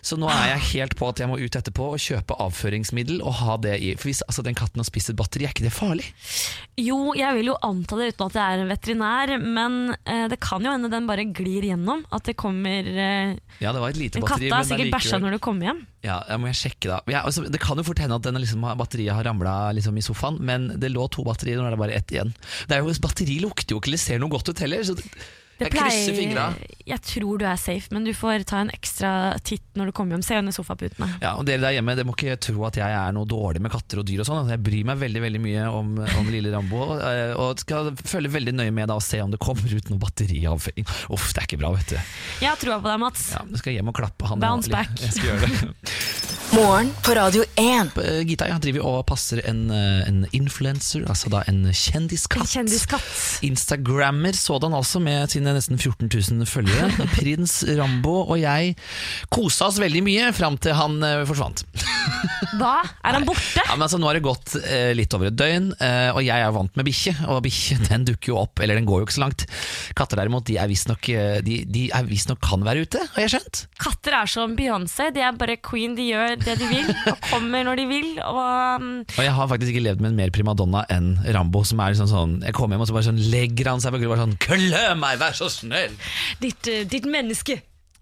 [0.00, 3.36] Så nå er jeg helt på at jeg må ut etterpå og kjøpe avføringsmiddel og
[3.42, 3.92] ha det i.
[4.00, 6.06] For hvis altså, den katten har spist et batteri, er ikke det farlig?
[6.80, 9.78] Jo, jeg vil jo anta det uten at jeg er en veterinær, men
[10.08, 12.06] eh, det kan jo hende den bare glir gjennom.
[12.14, 14.48] At det kommer eh, Ja, det var et lite batteri.
[14.48, 15.82] katt har sikkert allikevel- bæsja når du kommer hjem.
[16.00, 18.40] Ja, jeg må jeg sjekke da ja, altså, Det kan jo fort hende at denne
[18.40, 21.82] liksom, batteriet har ramla liksom, i sofaen, men det lå to batterier, nå er det
[21.82, 22.32] bare ett igjen.
[22.70, 24.96] Det er jo, Batteri lukter jo ikke eller ser noe godt ut heller, så
[25.60, 26.44] det, jeg krysser fingra.
[26.90, 29.10] Jeg tror du er safe, men du får ta en ekstra
[29.46, 30.24] titt når du kommer hjem.
[30.26, 31.06] Se under sofaputene.
[31.22, 33.72] Ja, og dere der hjemme, dere må ikke tro at jeg er noe dårlig med
[33.74, 34.40] katter og dyr og sånn.
[34.42, 35.92] Altså, Jeg bryr meg veldig veldig mye om,
[36.22, 39.40] om lille Rambo, eh, og skal følge veldig nøye med da og se om det
[39.42, 40.88] kommer ut noe batteriavføring.
[41.12, 42.00] Uff, det er ikke bra, vet du.
[42.40, 43.30] Jeg har troa på deg, Mats.
[43.36, 44.42] Ja, jeg skal hjem og klappe han.
[44.42, 44.96] Bounce back.
[45.04, 46.28] Jeg skal gjøre det.
[46.50, 47.98] Morgen på Radio 1.
[48.02, 52.42] Eh, Gita, ja, driver og passer en, eh, en influencer, altså da en kjendiskatt.
[52.42, 53.10] En kjendiskatt.
[53.46, 56.90] Instagrammer sådan altså, med sine nesten 14 000 følgere.
[57.14, 58.74] Prins Rambo og jeg
[59.30, 61.62] kosa oss veldig mye fram til han uh, forsvant.
[62.58, 62.80] Hva?
[63.06, 63.62] Er han borte?
[63.62, 66.46] Ja, men altså, nå har det gått uh, litt over et døgn, uh, og jeg
[66.48, 67.14] er vant med bikkje.
[67.30, 69.46] Og bikkje den dukker jo opp, eller den går jo ikke så langt.
[69.94, 71.12] Katter derimot, de er visstnok
[71.46, 73.64] de, de er visstnok kan være ute, har jeg skjønt.
[73.86, 75.12] Katter er som Beyoncé.
[75.14, 75.94] De er bare queen.
[75.94, 78.08] De gjør det de vil, og kommer når de vil.
[78.24, 78.40] Og
[78.80, 81.94] um, Og jeg har faktisk ikke levd med en mer primadonna enn Rambo, som er
[81.94, 84.16] liksom sånn Jeg kommer hjem og så bare sånn legger han seg på gulvet og
[84.16, 85.96] bare sånn Klø meg, vær så snill!
[86.40, 87.60] ditt, eh, ditt menneske.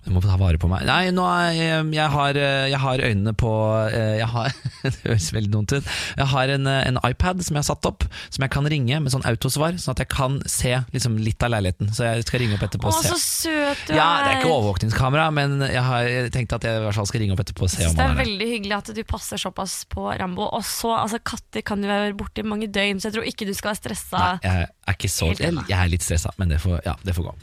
[0.09, 0.87] Du må ta vare på meg.
[0.89, 3.51] Nei, nå er jeg, jeg, har, eh, jeg har øynene på
[3.93, 4.55] eh, jeg har,
[4.87, 5.91] Det høres veldig dumt ut.
[6.17, 9.01] Jeg har en, eh, en iPad som jeg har satt opp, som jeg kan ringe
[9.05, 11.93] med sånn autosvar, sånn at jeg kan se liksom, litt av leiligheten.
[11.93, 13.13] Så jeg skal ringe opp etterpå og se.
[13.13, 14.01] Å, så søt du er!
[14.01, 14.55] Ja, det er ikke er.
[14.55, 17.73] overvåkningskamera, men jeg har tenkt at jeg i hvert fall skal ringe opp etterpå og
[17.75, 20.49] se Jeg om det han er er veldig hyggelig at du passer såpass på Rambo.
[20.49, 23.49] Og så, altså Katter kan jo være borte i mange døgn, så jeg tror ikke
[23.49, 24.25] du skal være stressa.
[24.41, 27.15] Nei, jeg er ikke så Jeg, jeg er litt stressa, men det får, ja, det
[27.17, 27.35] får gå.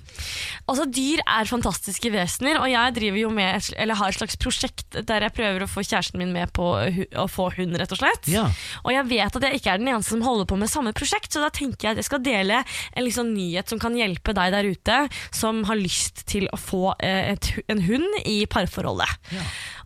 [0.72, 4.98] Altså Dyr er fantastiske vesener, og jeg driver jo med eller har et slags prosjekt
[5.08, 8.30] der jeg prøver å få kjæresten min med på å få hund, rett og slett.
[8.32, 8.48] Ja.
[8.84, 11.32] Og jeg vet at jeg ikke er den eneste som holder på med samme prosjekt,
[11.34, 14.56] så da tenker jeg at jeg skal dele en liksom nyhet som kan hjelpe deg
[14.56, 15.00] der ute
[15.36, 19.20] som har lyst til å få eh, et, en hund i parforholdet.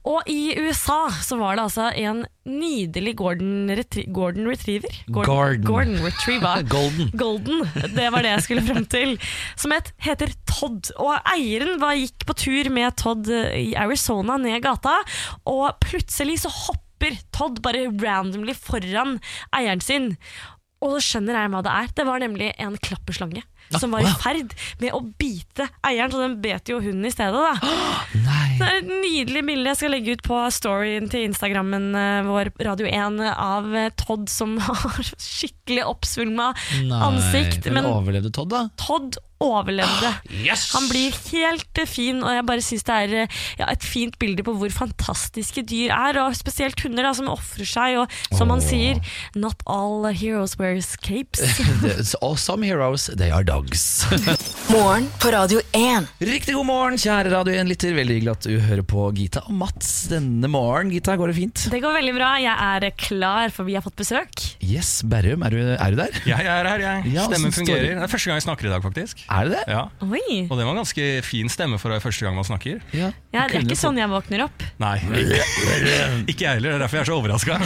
[0.07, 4.93] Og i USA så var det altså en nydelig Gordon, retri Gordon Retriever.
[5.11, 5.63] Gordon.
[5.67, 6.63] Gordon Retriever.
[6.73, 7.11] Golden.
[7.19, 7.63] Golden,
[7.95, 9.15] det var det jeg skulle frem til.
[9.59, 10.91] Som het, heter Todd.
[10.97, 14.99] Og eieren var, gikk på tur med Todd eh, i Arizona ned gata,
[15.49, 19.19] og plutselig så hopper Todd bare randomly foran
[19.55, 20.13] eieren sin.
[20.79, 21.93] Og så skjønner jeg hva det er.
[21.95, 23.43] Det var nemlig en klapperslange.
[23.77, 27.37] Som var i ferd med å bite eieren, så den bet jo hunden i stedet.
[27.37, 27.53] da
[28.23, 28.47] Nei.
[28.57, 32.51] det er et nydelig bilde jeg skal legge ut på storyen til Instagrammen eh, vår
[32.65, 36.51] Radio 1 av eh, Todd som har skikkelig oppsvulma
[37.05, 37.69] ansikt.
[37.69, 38.65] Men Men overlevde Todd, da?
[38.81, 40.09] Todd overlevde.
[40.43, 40.67] Yes!
[40.75, 44.17] Han blir helt eh, fin, og jeg bare syns det er eh, ja, et fint
[44.19, 46.19] bilde på hvor fantastiske dyr er.
[46.25, 48.99] Og spesielt hunder da, som ofrer seg, og som han sier
[49.39, 51.43] Not all heroes wears capes.
[52.39, 54.05] Some heroes, they are dogs.
[54.73, 56.07] Morgen på Radio 1.
[56.23, 57.95] Riktig god morgen, kjære Radio 1-lytter.
[57.97, 60.91] Veldig hyggelig at du hører på Gita og Mats denne morgen.
[60.93, 61.65] Gita, går det fint?
[61.71, 62.33] Det går veldig bra.
[62.43, 64.43] Jeg er klar, for vi har fått besøk.
[64.65, 66.19] Yes, Berrum, er du, er du der?
[66.27, 67.13] Jeg er her, jeg.
[67.15, 67.87] Ja, Stemmen fungerer.
[67.87, 67.95] det?
[67.99, 69.25] Det er første gang jeg snakker i dag, faktisk.
[69.29, 69.63] Er det det?
[69.75, 69.83] Ja.
[70.01, 70.37] Oi.
[70.49, 72.79] Og det var en ganske fin stemme for å være første gang man snakker.
[72.97, 73.11] Ja.
[73.29, 74.63] Ja, det er ikke sånn jeg våkner opp.
[74.81, 74.95] Nei,
[76.31, 76.71] ikke, jeg heller.
[76.71, 77.59] Det er derfor jeg er så overraska.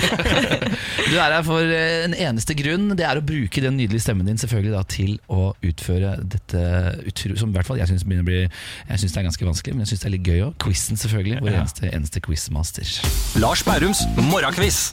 [1.14, 2.88] Du er her for eh, en eneste grunn.
[2.98, 6.64] Det er å bruke den nydelige stemmen din selvfølgelig da, til å utføre dette
[7.12, 9.50] utro, som i hvert fall jeg syns begynner å bli Jeg synes det er ganske
[9.52, 10.56] vanskelig, men jeg syns det er litt gøy òg.
[10.64, 11.40] Quizen, selvfølgelig.
[11.44, 11.62] Vår Ja.
[11.64, 12.96] eneste, eneste quizmaster.
[13.44, 14.88] Lars Bærums morgenkviss.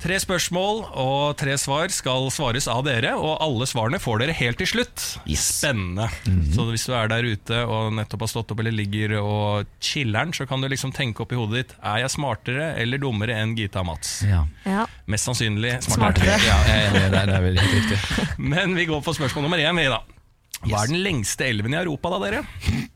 [0.00, 4.56] Tre spørsmål og tre svar skal svares av dere, og alle svarene får dere helt
[4.62, 5.02] til slutt.
[5.28, 5.42] Yes.
[5.60, 6.06] Spennende.
[6.54, 10.32] Så hvis du er der ute og nettopp har stått opp eller ligger og chiller'n,
[10.36, 13.52] så kan du liksom tenke opp i hodet ditt Er jeg smartere eller dummere enn
[13.58, 14.14] Gita og Mats?
[14.24, 14.46] Ja.
[14.64, 14.86] Ja.
[15.10, 16.38] Mest sannsynlig Smartere.
[16.46, 16.56] Ja.
[16.70, 18.00] Er enig, det er, det er helt riktig.
[18.40, 19.76] Men vi går på spørsmål nummer én.
[19.76, 20.00] vi da
[20.64, 22.88] Hva er den lengste elven i Europa, da, dere?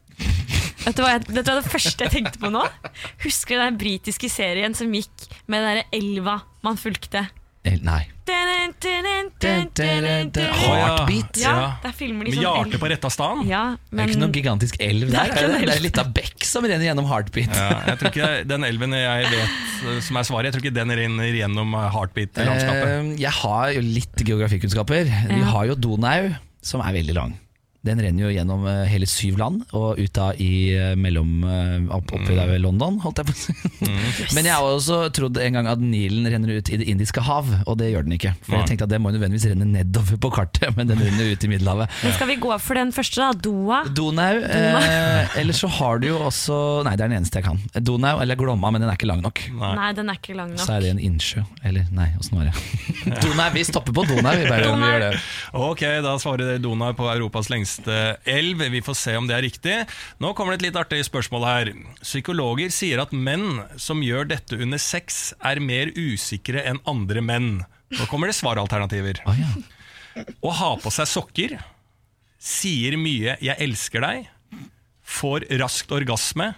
[0.84, 2.64] Vet du hva, jeg, vet du hva det første jeg tenkte på nå?
[3.24, 7.24] Husker du den britiske serien som gikk med den der elva man fulgte?
[7.64, 8.02] El, Nei.
[10.04, 11.38] Heartbeat.
[11.40, 12.76] Ja, der filmer de sånn elv.
[12.80, 13.46] på retta staden?
[13.48, 15.32] Ja, Det er ikke noen gigantisk elv Det er der.
[15.32, 17.54] ikke er Det Det er litt av bekk som renner gjennom Heartbeat.
[17.56, 19.48] Ja, jeg tror ikke Den elven jeg vet
[19.94, 22.90] eh, som er svaret, jeg tror ikke den renner gjennom heartbeat-landskapet.
[22.90, 25.04] Eh, Jeg har jo litt geografikunnskaper.
[25.32, 27.32] Vi har jo Donau, som er veldig lang.
[27.84, 31.74] Den renner jo gjennom eh, hele syv land, og ut da i eh, mellom eh,
[31.92, 33.54] opp, Oppi der ved London, holdt jeg på å si.
[34.36, 37.50] Men jeg har også trodd en gang at Nilen renner ut i Det indiske hav,
[37.68, 38.32] og det gjør den ikke.
[38.46, 41.44] For jeg tenkte at det må nødvendigvis renne nedover på kartet, men den renner ut
[41.44, 41.92] i Middelhavet.
[42.06, 43.28] Men skal vi gå for den første, da?
[43.44, 43.82] Doa?
[43.92, 44.40] Donau.
[44.40, 46.56] Eh, eller så har du jo også
[46.88, 47.60] Nei, det er den eneste jeg kan.
[47.84, 49.44] Donau eller Glomma, men den er ikke lang nok.
[49.60, 50.64] Nei, den er ikke lang nok.
[50.64, 51.44] Så er det en innsjø.
[51.64, 53.20] Eller nei, åssen var det?
[53.20, 54.32] Donau, vi stopper på Donau.
[54.40, 55.12] Vi bare vi gjør det.
[55.60, 58.62] Ok, da svarer Donau på Europas lengste elv.
[58.70, 59.76] Vi får se om det er riktig.
[60.22, 61.72] Nå kommer det et litt artig spørsmål her.
[62.02, 67.52] Psykologer sier at menn som gjør dette under sex, er mer usikre enn andre menn.
[67.94, 69.22] Nå kommer det svaralternativer.
[69.26, 70.24] Å, ja.
[70.44, 71.56] Å ha på seg sokker,
[72.38, 74.28] sier mye 'jeg elsker deg',
[75.04, 76.54] får raskt orgasme,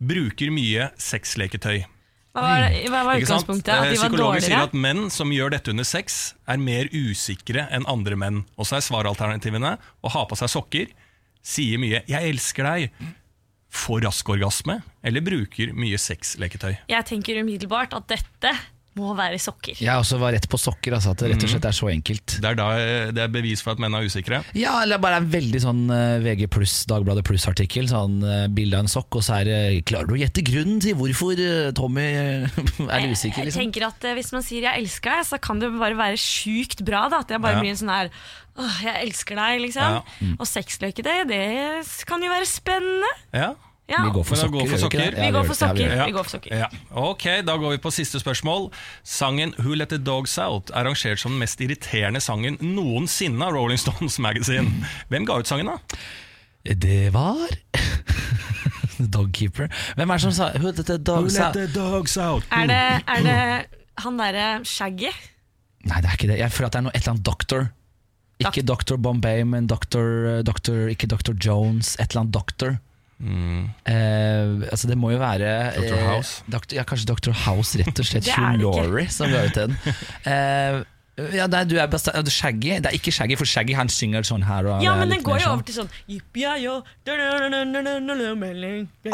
[0.00, 1.84] bruker mye sexleketøy.
[2.34, 3.70] Hva var, hva var utgangspunktet?
[3.70, 6.88] At Eh, de var Psykologer sier at menn som gjør dette under sex, er mer
[6.90, 8.40] usikre enn andre menn.
[8.58, 10.88] Og så er svaralternativene å ha på seg sokker,
[11.44, 12.90] sier mye 'jeg elsker deg',
[13.70, 16.76] får rask orgasme eller bruker mye sexleketøy.
[16.88, 18.52] Jeg tenker umiddelbart at dette
[18.94, 19.74] må være sokker.
[19.82, 22.36] Jeg også var rett på sokker, altså, at det rett og slett er så enkelt.
[22.40, 22.66] Det er, da,
[23.16, 24.42] det er bevis for at menn er usikre.
[24.54, 27.88] Ja, eller bare en veldig sånn eh, VG pluss, Dagbladet pluss-artikkel.
[27.90, 29.58] Sånn eh, bilde av en sokk, og så er det
[29.90, 33.60] Klarer du å gjette grunnen til hvorfor eh, Tommy er usikker, Jeg liksom?
[33.66, 37.08] tenker at Hvis man sier 'jeg elsker deg', så kan det bare være sjukt bra.
[37.10, 37.20] Da.
[37.26, 37.60] At jeg bare Ja.
[37.60, 38.10] blir en sånn her
[38.56, 39.82] Åh, 'jeg elsker deg', liksom.
[39.82, 40.02] Ja.
[40.22, 40.36] Mm.
[40.38, 43.10] Og sexløke, det, det kan jo være spennende.
[43.34, 43.54] Ja.
[43.86, 43.98] Ja.
[44.04, 44.50] Vi går for sokker.
[44.50, 45.16] går for gjør vi sokker.
[45.18, 45.80] Ja, Vi går for sokker.
[45.84, 46.12] Ja, vi sokker.
[46.16, 46.56] går for sokker.
[46.56, 46.68] Ja.
[47.04, 48.70] Ok, da går vi på siste spørsmål.
[49.04, 53.52] Sangen 'Who Let The Dogs Out' er rangert som den mest irriterende sangen noensinne av
[53.52, 54.86] Rolling Stones Magazine.
[55.10, 55.78] Hvem ga ut sangen, da?
[56.64, 57.48] Det var
[58.98, 59.68] Dogkeeper.
[59.98, 61.58] Hvem er det som sa Who let the dogs out?
[61.74, 62.44] Dogs Out?
[62.52, 63.66] Er det, er det
[64.00, 65.10] han derre Shaggy?
[65.84, 66.38] Nei, det er ikke det.
[66.40, 67.66] Jeg føler at det er noe, et eller annet Doctor.
[68.40, 68.96] Ikke Dr.
[68.96, 70.40] Bombay, men Dr.
[70.42, 70.88] Dr.
[70.94, 71.34] Ikke Dr.
[71.36, 71.94] Jones.
[72.00, 72.78] Et eller annet Doctor.
[73.20, 75.94] Eh, altså Det må jo være Dr.
[75.94, 76.42] eh, House?
[76.50, 76.74] Dr.
[76.80, 77.32] Ja, kanskje Dr.
[77.44, 78.26] House, rett og slett.
[78.36, 78.58] Hugh.
[78.60, 79.78] Laurie som ga ut den.
[80.26, 80.82] Eh,
[81.38, 82.72] ja, nei, du er best, er Shaggy.
[82.82, 84.66] Det er ikke Shaggy, for Shaggy han synger sånn her.
[84.66, 85.52] Og Ja, men den går jo sånn.
[85.60, 85.90] over til sånn.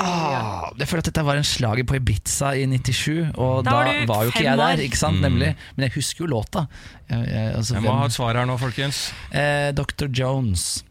[0.00, 3.84] Ah, jeg føler at dette var en slager på Ibiza i 97, og Da var
[3.90, 4.82] da var jo ikke jeg der.
[4.86, 6.66] Ikke sant, nemlig Men jeg husker jo låta.
[7.10, 9.12] Jeg, jeg, altså, Jeg må hvem- ha et svar her nå, folkens.
[9.32, 10.08] eh, Dr.
[10.08, 10.84] Jones.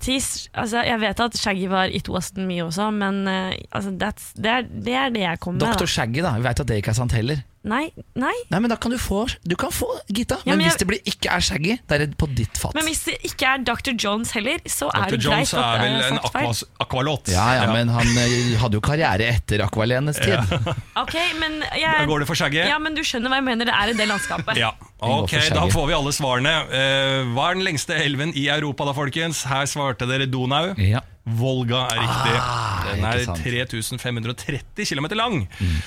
[0.00, 4.50] Tis, altså, jeg vet at Shaggy var It Wasn't Me også, men uh, altså, det,
[4.50, 5.74] er, det er det jeg kommer med.
[5.76, 5.90] Dr.
[5.90, 6.36] Shaggy, da.
[6.38, 7.42] Vi veit at det ikke er sant heller.
[7.64, 7.86] Nei,
[8.20, 8.34] nei.
[8.52, 10.36] Nei, men Da kan du få Du kan få Gita.
[10.44, 12.74] Ja, men, men hvis jeg- det blir, ikke er Shaggy, det er på ditt fat.
[12.76, 13.94] Men hvis det ikke er Dr.
[13.96, 15.16] Jones heller, så er Dr.
[15.16, 15.30] det greit Dr.
[15.30, 17.28] Jones er vel en aquas- aqualåt.
[17.32, 20.38] ja, ja, men han eh, hadde jo karriere etter Aqualenes tid.
[21.04, 22.60] Ok, men Da går det for Shaggy?
[22.68, 24.56] ja, men du skjønner hva jeg mener, det er i det landskapet.
[24.64, 26.52] Ja, ok, da får vi alle svarene.
[26.68, 29.42] Uh, hva er den lengste elven i Europa da, folkens?
[29.48, 30.74] Her svarte dere Donau.
[30.76, 31.00] Ja.
[31.24, 32.34] Volga er riktig.
[32.36, 35.38] Ah, Den er 3530 km lang.
[35.56, 35.78] Mm.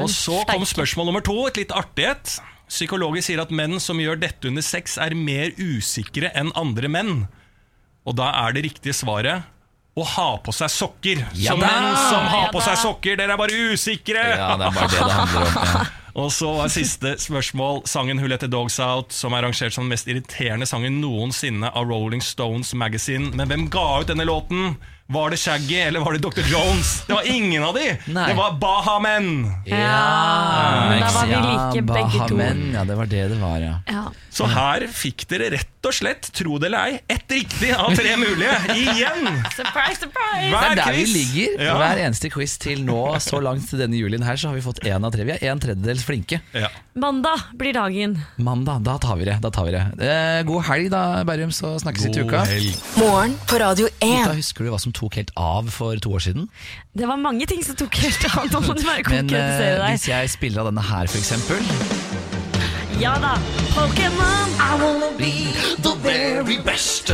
[0.00, 2.40] Og så kom spørsmål nummer to, et litt artighet.
[2.70, 7.14] Psykologer sier at menn som gjør dette under sex, er mer usikre enn andre menn.
[8.06, 9.46] Og da er det riktige svaret
[9.98, 11.22] å ha på seg sokker.
[11.38, 14.22] Ja Så menn som har Ja på seg sokker, dere er bare usikre!
[14.38, 15.58] ja, det er bare det det handler om.
[15.70, 15.88] Ja.
[16.14, 19.86] Og så var siste spørsmål sangen Who Let The Dogs Out, som er rangert som
[19.86, 23.30] den mest irriterende sangen noensinne av Rolling Stones Magazine.
[23.36, 24.74] Men hvem ga ut denne låten?
[25.10, 26.40] Var det Shaggy, eller var det Dr.
[26.46, 27.02] Jones?
[27.06, 27.96] Det var ingen av de!
[28.14, 28.28] Nei.
[28.30, 29.30] Det var Bahamen!
[29.66, 32.36] Ja, Ja, men da var vi like begge to.
[32.36, 33.74] Bahamen, ja, det var det det var, ja.
[33.90, 34.04] Ja.
[34.30, 38.12] Så her fikk dere rett og slett, tro det eller ei, ett riktig av tre
[38.20, 38.52] mulige.
[38.76, 39.26] Igjen!
[39.56, 40.52] Surprise, surprise!
[40.52, 41.56] Det er der vi ligger.
[41.66, 41.74] Ja.
[41.80, 44.78] Hver eneste quiz til nå, så langt til denne julien her, så har vi fått
[44.86, 45.26] én av tre.
[45.26, 46.38] Vi er en tredjedels flinke.
[46.54, 46.70] Ja.
[47.00, 48.14] Mandag blir dagen.
[48.38, 49.40] Mandag, da tar vi det.
[49.42, 49.82] Da tar vi det.
[50.06, 52.44] Eh, god helg, da, Berrum, så snakkes vi til God uka.
[52.52, 52.78] helg.
[53.02, 54.14] Morgen på Radio 1.
[54.30, 56.48] Da husker du hva som tok helt av for to år siden?
[56.96, 58.46] Det var mange ting som tok helt av.
[58.52, 59.86] Nå må du bare Men konkretisere deg.
[59.86, 61.60] Men hvis jeg spiller av denne her, for eksempel
[63.00, 63.32] Ja da.
[63.72, 64.48] Pokémon.
[64.60, 65.32] I wanna Be
[65.80, 67.08] the very best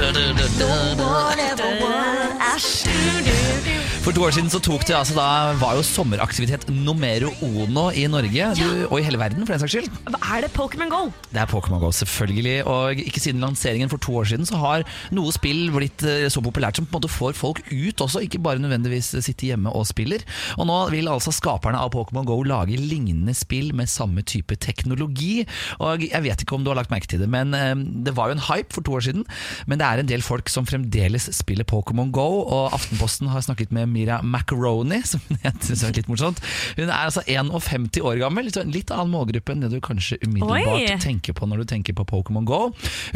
[2.56, 8.06] For to år siden så tok det altså da var jo sommeraktivitet numero uno i
[8.08, 9.88] Norge du, og i hele verden, for den saks skyld.
[10.06, 11.00] Hva er det Pokémon Go?
[11.34, 12.54] Det er Pokémon GO, selvfølgelig.
[12.70, 16.40] Og ikke siden lanseringen for to år siden så har noe spill blitt eh, så
[16.40, 19.84] populært som på en måte får folk ut også, ikke bare nødvendigvis sitte hjemme og
[19.90, 20.24] spiller.
[20.56, 25.42] Og nå vil altså skaperne av Pokémon GO lage lignende spill med samme type teknologi.
[25.82, 27.74] Og jeg vet ikke om du har lagt merke til det, men eh,
[28.06, 29.28] det var jo en hype for to år siden.
[29.66, 33.72] Men det er en del folk som fremdeles spiller Pokémon GO, og Aftenposten har snakket
[33.74, 36.40] med Mira Macaroni, som hun heter, er litt morsomt.
[36.78, 40.18] Hun er altså 51 år gammel, så en litt annen målgruppe enn det du kanskje
[40.24, 40.98] umiddelbart Oi.
[41.02, 42.60] tenker på når du tenker på Pokémon GO.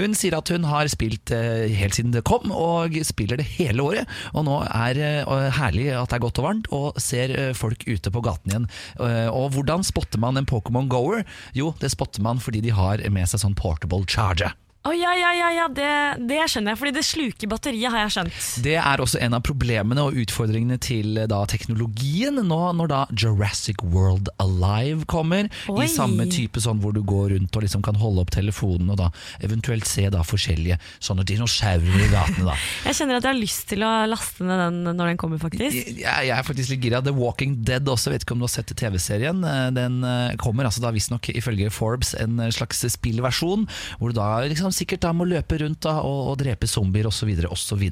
[0.01, 3.85] Hun sier at hun har spilt eh, helt siden det kom, og spiller det hele
[3.87, 4.11] året.
[4.35, 5.11] Og nå er det
[5.59, 8.69] herlig at det er godt og varmt, og ser eh, folk ute på gaten igjen.
[9.01, 11.23] Eh, Og hvordan spotter man en Pokémon Goer?
[11.57, 14.57] Jo, det spotter man fordi de har med seg sånn portable charger.
[14.81, 15.89] Å ja, ja, ja, ja det,
[16.25, 18.37] det skjønner jeg, fordi det sluker batteriet, har jeg skjønt.
[18.65, 22.39] Det er også en av problemene og utfordringene til eh, da, teknologien.
[22.49, 25.83] Nå når da Jurassic World Alive kommer, Oi.
[25.85, 28.97] i samme type sånn hvor du går rundt og liksom kan holde opp telefonen og
[29.03, 29.11] da
[29.45, 32.49] eventuelt se da forskjellige sånne dinosaurer i gatene.
[32.49, 32.57] da.
[32.89, 35.77] Jeg kjenner at jeg har lyst til å laste ned den når den kommer, faktisk.
[35.77, 37.03] Jeg, jeg er faktisk litt gira.
[37.05, 39.45] The Walking Dead også, vet ikke om du har sett TV-serien.
[39.45, 43.69] Eh, Den eh, kommer altså da visstnok ifølge Forbes en slags spillversjon,
[44.01, 47.33] hvor du da liksom sikkert da må løpe rundt da og, og drepe zombier osv.
[47.51, 47.85] osv.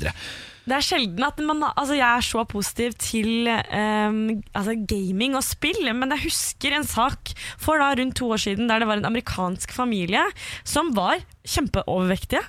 [0.69, 4.21] Det er sjelden at man, altså jeg er så positiv til um,
[4.53, 8.69] altså gaming og spill, men jeg husker en sak for da rundt to år siden
[8.71, 10.23] der det var en amerikansk familie
[10.69, 12.43] som var kjempeovervektige.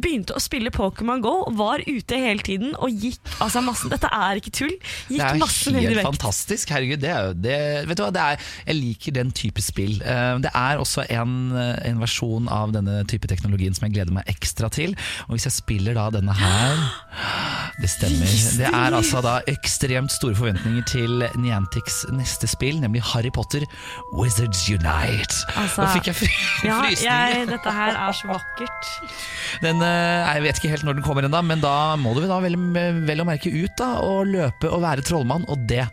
[0.00, 4.40] Begynte å spille Pokémon GO, var ute hele tiden og gikk altså masse Dette er
[4.40, 4.72] ikke tull.
[5.10, 6.08] Det Gikk er masse ned i helt vekt.
[6.08, 6.72] fantastisk.
[6.72, 7.58] Herregud, det er jo det,
[7.90, 9.98] Vet du hva, det er, jeg liker den type spill.
[10.00, 14.32] Eh, Det er også en, en versjon av denne type teknologien som jeg gleder meg
[14.32, 14.96] ekstra til.
[15.28, 16.80] Og hvis jeg spiller da denne her
[17.82, 18.30] Det stemmer.
[18.58, 23.66] Det er altså da ekstremt store forventninger til Niantics neste spill, nemlig Harry Potter
[24.16, 25.36] Wizards Unite.
[25.56, 26.30] Altså, Nå fikk jeg fry
[26.68, 27.36] Ja, frysninger.
[27.36, 28.90] jeg, dette her er så vakkert.
[29.64, 32.40] Den, eh, jeg vet ikke helt når den kommer ennå, men da må du da
[32.44, 32.56] vel,
[33.06, 35.84] vel å merke ut da, og løpe og være trollmann, og det,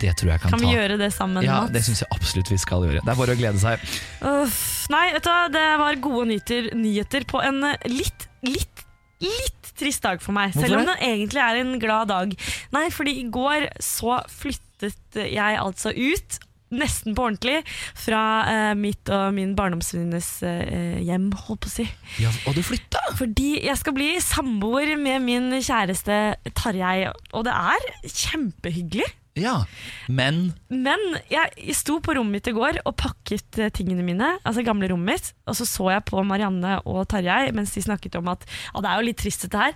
[0.00, 0.66] det tror jeg kan, Kan ta.
[0.66, 1.74] vi gjøre det sammen, Ja, Mats?
[1.74, 3.02] det syns jeg absolutt vi skal gjøre.
[3.04, 3.84] Det er bare å glede seg.
[4.30, 4.62] Uff,
[4.92, 7.60] nei, vet du det var gode nyheter, nyheter på en
[7.90, 8.83] litt, litt,
[9.24, 10.52] litt trist dag for meg.
[10.52, 10.96] Hvorfor selv om det?
[11.00, 12.34] det egentlig er en glad dag.
[12.76, 16.40] Nei, fordi i går så flyttet jeg altså ut.
[16.74, 17.60] Nesten på ordentlig
[18.02, 21.84] fra uh, mitt og min barndomsvenninnes uh, hjem, holdt på å si.
[22.22, 23.02] Ja, og du flytta!
[23.18, 26.18] Fordi jeg skal bli samboer med min kjæreste
[26.56, 29.06] Tarjei, og det er kjempehyggelig.
[29.34, 29.64] Ja,
[30.06, 34.62] men Men jeg sto på rommet mitt i går og pakket eh, tingene mine, altså
[34.66, 38.30] gamle rommet mitt, og så så jeg på Marianne og Tarjei mens de snakket om
[38.30, 39.74] at ah, det er jo litt trist dette her,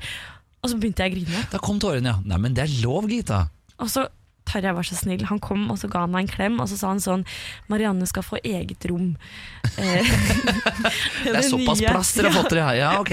[0.62, 1.42] og så begynte jeg å grine.
[1.50, 2.22] da kom tårene, ja.
[2.22, 3.48] Nei, men det er lov, Gita.
[3.82, 4.06] Og så
[4.48, 6.78] Tarjei var så snill, han kom og så ga han meg en klem, og så
[6.80, 7.24] sa han sånn
[7.70, 9.14] Marianne skal få eget rom.
[9.78, 10.06] Eh,
[11.22, 12.88] Det er såpass plass dere har fått dere, ja.
[12.98, 13.12] Ok.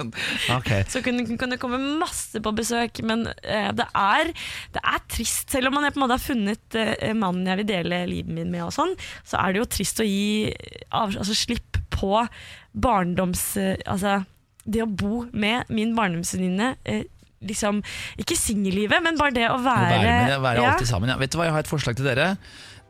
[0.58, 0.82] okay.
[0.90, 4.32] Så kunne, kunne det komme masse på besøk, men uh, det, er,
[4.74, 5.52] det er trist.
[5.52, 8.50] Selv om man på en måte har funnet uh, mannen jeg vil dele livet mitt
[8.50, 8.96] med, og sånn,
[9.28, 10.50] så er det jo trist å gi
[10.88, 12.24] av, altså, slipp på
[12.72, 13.46] barndoms...
[13.60, 14.20] Uh, altså,
[14.70, 16.74] det å bo med min barndomsvenninne.
[17.40, 17.78] Liksom,
[18.20, 20.72] ikke singellivet, men bare det å Å være, være, med, det, være ja.
[20.74, 21.08] alltid sammen.
[21.08, 21.16] Ja.
[21.22, 22.26] Vet du hva, jeg har et forslag til dere.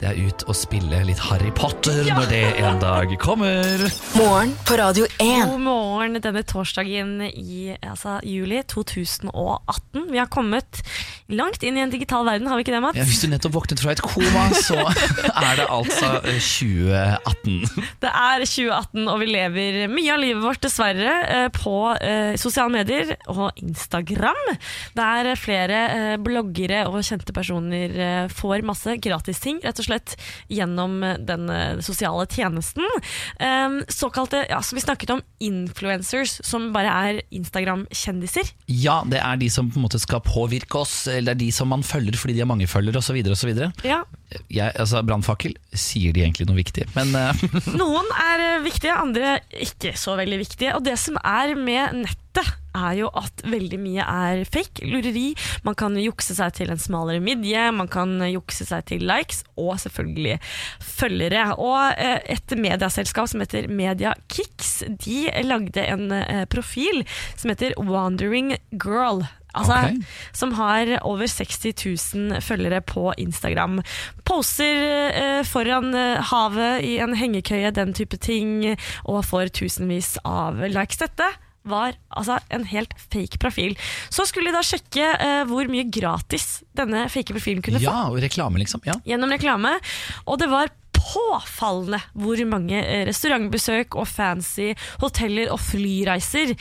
[0.00, 3.82] Det er ut og spille litt Harry Potter når det en dag kommer.
[4.16, 5.50] Morgen på Radio 1.
[5.50, 10.06] God morgen denne torsdagen i altså, juli 2018.
[10.08, 10.80] Vi har kommet
[11.28, 12.96] langt inn i en digital verden, har vi ikke det, Mats?
[12.96, 14.78] Ja, hvis du nettopp våknet fra et koma, så
[15.50, 17.84] er det altså eh, 2018.
[18.00, 22.72] Det er 2018, og vi lever mye av livet vårt dessverre eh, på eh, sosiale
[22.72, 24.40] medier og Instagram.
[24.96, 29.89] Der flere eh, bloggere og kjente personer eh, får masse gratisting, rett og slett
[30.50, 32.86] gjennom eh, den eh, sosiale tjenesten.
[33.40, 38.54] Eh, såkalte, ja, som vi snakket om, influencers, som bare er Instagram-kjendiser.
[38.70, 41.52] Ja, det er de som på en måte skal påvirke oss, eller det er de
[41.54, 43.20] som man følger fordi de har mange følgere osv.
[43.86, 44.02] Ja,
[44.50, 46.86] Jeg, altså, Brannfakkel, sier de egentlig noe viktig?
[46.94, 47.44] Men uh.
[47.80, 50.74] Noen er eh, viktige, andre ikke så veldig viktige.
[50.78, 55.32] Og det som er med nettet, er jo at veldig mye er fake, lureri.
[55.66, 59.74] Man kan jukse seg til en smalere midje, man kan jukse seg til likes, og
[59.82, 60.38] selvfølgelig
[60.78, 61.48] følgere.
[61.58, 66.06] Og eh, et medieselskap som heter Media Kicks, de lagde en
[66.52, 67.02] profil
[67.34, 69.24] som heter Wandering Girl.
[69.54, 69.98] Altså, okay.
[70.36, 71.74] som har over 60
[72.14, 73.80] 000 følgere på Instagram.
[74.28, 78.64] Poser eh, foran eh, havet i en hengekøye, den type ting,
[79.04, 81.00] og får tusenvis av likes.
[81.00, 81.28] Dette
[81.70, 83.74] var altså en helt fake profil.
[84.08, 88.20] Så skulle de da sjekke eh, hvor mye gratis denne fake profilen kunne ja, og
[88.24, 88.84] reklame, liksom.
[88.88, 88.96] Ja.
[89.06, 89.76] gjennom reklame,
[90.24, 94.70] og det var påfallende hvor mange eh, restaurantbesøk og fancy
[95.02, 96.56] hoteller og flyreiser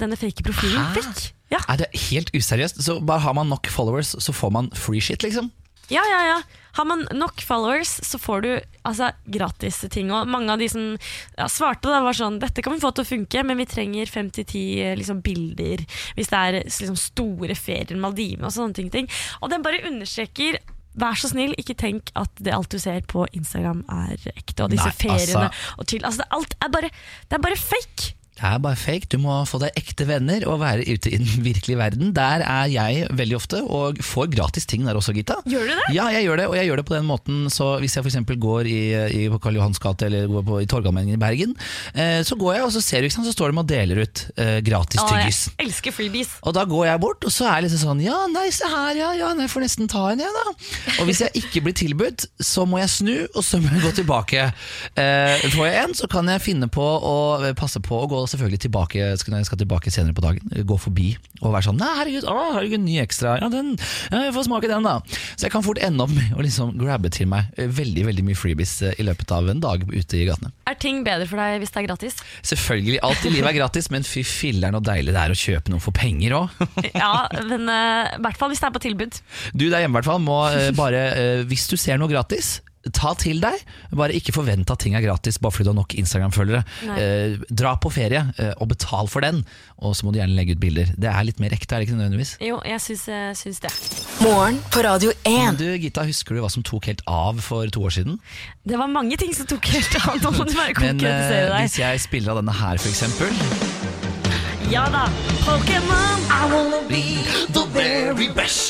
[0.00, 0.98] denne fake profilen Hæ?
[0.98, 1.30] fikk.
[1.52, 1.60] Ja.
[1.68, 2.80] Er det helt useriøst?
[2.82, 5.52] Så bare har man nok followers, så får man free shit, liksom?
[5.92, 6.42] Ja, ja, ja.
[6.72, 8.50] Har man nok followers, så får du
[8.88, 10.12] altså, gratis ting.
[10.14, 10.84] Og mange av de som
[11.36, 14.08] ja, svarte, da, var sånn Dette kan vi få til å funke, men vi trenger
[14.08, 14.64] fem til ti
[14.96, 15.84] liksom, bilder
[16.16, 18.88] hvis det er liksom, store ferier, Maldivene og sånne ting.
[18.94, 19.10] ting.
[19.42, 23.22] Og den bare understreker Vær så snill, ikke tenk at det alt du ser på
[23.32, 24.66] Instagram er ekte.
[24.66, 26.04] Og disse Nei, feriene altså- og chill.
[26.04, 26.90] Altså, alt er bare,
[27.30, 28.12] det er bare fake!
[28.32, 29.10] Det er bare fake.
[29.12, 32.12] Du må få deg ekte venner og være ute i den virkelige verden.
[32.16, 35.36] Der er jeg veldig ofte, og får gratis ting der også, Gita.
[35.48, 35.88] Gjør du det?
[35.94, 37.42] Ja, jeg gjør det, og jeg gjør det på den måten.
[37.52, 38.18] Så hvis jeg f.eks.
[38.42, 38.78] går i,
[39.20, 41.52] i på Karl Johans gate eller går på, i Torgallmenningen i Bergen,
[41.92, 44.02] eh, så går jeg og så ser du, ikke sant, så står de og deler
[44.06, 45.42] ut eh, gratis Å, tyggis.
[45.52, 46.32] jeg elsker freebies.
[46.48, 48.96] Og da går jeg bort, og så er jeg liksom sånn Ja, nei, se her,
[48.96, 50.56] ja, ja, jeg får nesten ta en, jeg, da.
[51.02, 53.94] Og hvis jeg ikke blir tilbudt, så må jeg snu, og så må jeg gå
[54.00, 54.48] tilbake.
[54.96, 57.16] Eh, får jeg en, så kan jeg finne på å
[57.58, 60.52] passe på å gå selvfølgelig tilbake når jeg skal tilbake senere på dagen.
[60.68, 63.36] Gå forbi og være sånn Nei, herregud, å, herregud, ny ekstra.
[63.40, 63.74] Ja, den,
[64.12, 64.98] ja, jeg får smake den, da.
[65.34, 68.26] Så jeg kan fort ende opp med å liksom grabbe til meg eh, veldig veldig
[68.28, 70.52] mye freebies eh, i løpet av en dag ute i gatene.
[70.70, 72.18] Er ting bedre for deg hvis det er gratis?
[72.52, 75.72] Selvfølgelig, alt i livet er gratis, men fy filler'n så deilig det er å kjøpe
[75.74, 76.60] noe for penger òg.
[77.02, 79.18] Ja, men i i hvert fall hvis det er på tilbud.
[79.56, 82.60] Du der hjemme i hvert fall må uh, bare, uh, hvis du ser noe gratis,
[82.90, 83.60] ta til deg.
[83.94, 86.62] Bare ikke forvent at ting er gratis bare fordi du har nok Instagram-følgere.
[86.96, 89.42] Eh, dra på ferie eh, og betal for den,
[89.78, 90.90] og så må du gjerne legge ut bilder.
[90.98, 92.34] Det er litt mer ekte, er det ikke nødvendigvis?
[92.42, 93.72] Jo, jeg syns, jeg syns det.
[94.24, 95.60] Morgen på Radio 1.
[95.60, 98.18] Du, Gita, husker du hva som tok helt av for to år siden?
[98.66, 100.18] Det var mange ting som tok helt av.
[100.22, 103.92] Nå må du bare Men eh, hvis jeg spiller av denne her, for eksempel
[104.72, 105.02] Ja da.
[105.44, 106.22] Pokémon.
[106.32, 107.02] I wanna be
[107.52, 108.61] the very best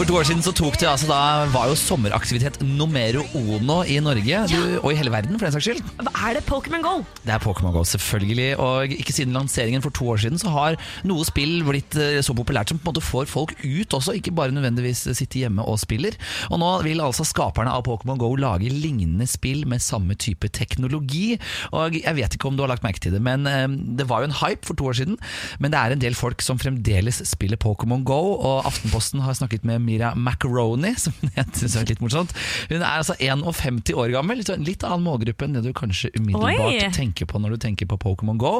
[0.00, 3.98] For to år siden så tok det altså da var jo sommeraktivitet numero uno i
[4.00, 5.82] Norge du, og i hele verden, for den saks skyld.
[6.08, 6.92] Er det Pokémon Go?
[7.20, 8.54] Det er Pokémon GO, selvfølgelig.
[8.56, 12.32] Og ikke siden lanseringen for to år siden så har noe spill blitt eh, så
[12.32, 15.76] populært som på en måte får folk ut også, ikke bare nødvendigvis sitte hjemme og
[15.82, 16.16] spiller.
[16.48, 21.36] Og nå vil altså skaperne av Pokémon GO lage lignende spill med samme type teknologi.
[21.76, 23.68] Og jeg vet ikke om du har lagt merke til det, men eh,
[24.00, 25.20] det var jo en hype for to år siden.
[25.60, 29.68] Men det er en del folk som fremdeles spiller Pokémon GO, og Aftenposten har snakket
[29.68, 32.34] med Mira Macaroni, som hun heter, så er litt morsomt.
[32.70, 36.12] Hun er altså 51 år gammel, litt, en litt annen målgruppe enn det du kanskje
[36.16, 36.90] umiddelbart Oi.
[36.94, 38.54] tenker på når du tenker på Pokémon GO.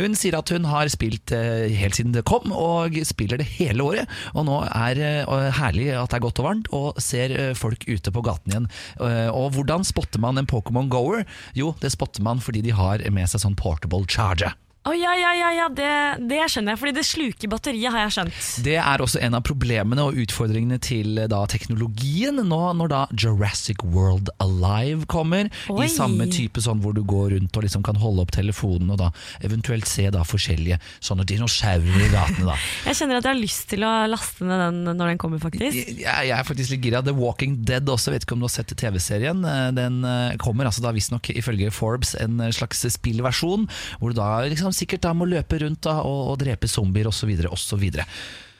[0.00, 3.86] Hun sier at hun har spilt eh, helt siden det kom, og spiller det hele
[3.86, 4.10] året.
[4.34, 5.12] Og nå er det
[5.58, 8.70] herlig at det er godt og varmt, og ser eh, folk ute på gaten igjen.
[9.00, 11.26] Eh, og hvordan spotter man en Pokémon Goer?
[11.58, 14.56] Jo, det spotter man fordi de har med seg sånn portable charger.
[14.82, 15.90] Å ja, ja, ja, ja det,
[16.26, 18.38] det skjønner jeg, fordi det sluker batteriet, har jeg skjønt.
[18.66, 22.40] Det er også en av problemene og utfordringene til eh, da, teknologien.
[22.42, 25.84] Nå når da Jurassic World Alive kommer, Oi.
[25.86, 28.98] i samme type sånn hvor du går rundt og liksom kan holde opp telefonen og
[29.04, 29.12] da
[29.46, 32.48] eventuelt se da forskjellige sånne dinosaurer i gatene.
[32.50, 32.58] da.
[32.88, 35.78] Jeg kjenner at jeg har lyst til å laste ned den når den kommer, faktisk.
[35.78, 37.04] Jeg, jeg er faktisk litt gira.
[37.06, 39.46] The Walking Dead også, vet ikke om du har sett TV-serien.
[39.46, 43.70] Eh, Den eh, kommer altså da visstnok ifølge Forbes en slags spillversjon,
[44.02, 47.32] hvor du da liksom sikkert da må løpe rundt da, og, og drepe zombier osv.
[47.48, 47.84] osv.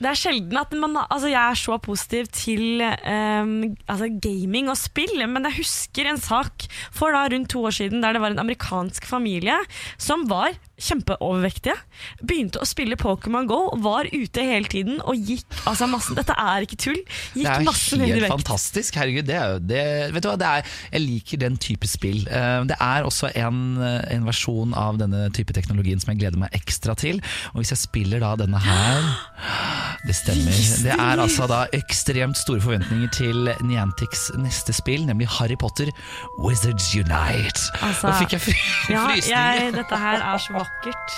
[0.03, 3.53] Det er sjelden at man, altså jeg er så positiv til um,
[3.87, 8.03] altså gaming og spill, men jeg husker en sak for da rundt to år siden
[8.03, 9.55] der det var en amerikansk familie
[10.01, 11.75] som var kjempeovervektige.
[12.23, 16.65] Begynte å spille Pokémon Go, var ute hele tiden og gikk altså masse Dette er
[16.65, 16.99] ikke tull.
[17.33, 18.33] Det Gikk er masse ned i vekt.
[18.35, 18.95] fantastisk.
[18.99, 19.83] Herregud, det er jo det,
[20.15, 22.23] Vet du hva, det er, jeg liker den type spill.
[22.27, 26.39] Eh, Det er også en, eh, en versjon av denne type teknologien som jeg gleder
[26.43, 27.21] meg ekstra til.
[27.53, 30.51] Og hvis jeg spiller da denne her Det stemmer.
[30.83, 35.87] Det er altså da ekstremt store forventninger til Niantics neste spill, nemlig Harry Potter
[36.43, 37.61] Wizards Unite.
[37.79, 39.21] Altså, Nå fikk jeg frysninger.
[39.31, 41.15] Ja, jeg, dette her er så vakkert.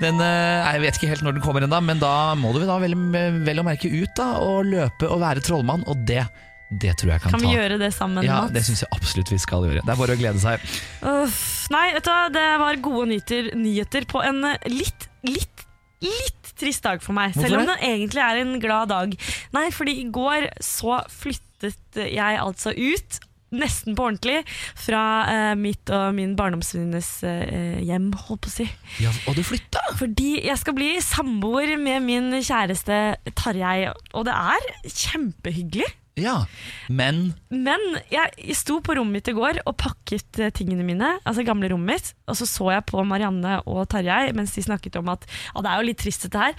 [0.00, 2.78] Den, eh, jeg vet ikke helt når den kommer ennå, men da må du da
[2.80, 2.96] vel,
[3.44, 6.24] vel å merke ut da, og løpe og være trollmann, og det,
[6.72, 7.58] det tror jeg kan, Kan vi ta.
[7.58, 8.56] gjøre det sammen, Ja, Mats?
[8.56, 9.84] det syns jeg absolutt vi skal gjøre.
[9.84, 10.64] Det er bare å glede seg.
[11.12, 11.44] Uff,
[11.76, 14.40] nei, vet du det var gode nyheter, nyheter på en
[14.72, 15.65] litt, litt,
[16.04, 17.34] litt trist dag for meg.
[17.34, 17.78] Hvorfor selv om det?
[17.84, 19.14] egentlig er en glad dag.
[19.56, 23.20] Nei, fordi i går så flyttet jeg altså ut.
[23.56, 24.40] Nesten på ordentlig
[24.74, 28.66] fra eh, mitt og min barndomsvenninnes eh, hjem, holdt på å si.
[29.04, 29.84] Ja, og du flytta!
[30.00, 32.98] Fordi jeg skal bli samboer med min kjæreste
[33.38, 35.86] Tarjei, og det er kjempehyggelig.
[36.16, 36.46] Ja,
[36.88, 41.44] men Men jeg sto på rommet mitt i går og pakket eh, tingene mine, altså
[41.44, 45.10] gamle rommet mitt, og så så jeg på Marianne og Tarjei mens de snakket om
[45.12, 46.56] at «Ja, det er jo litt trist dette her,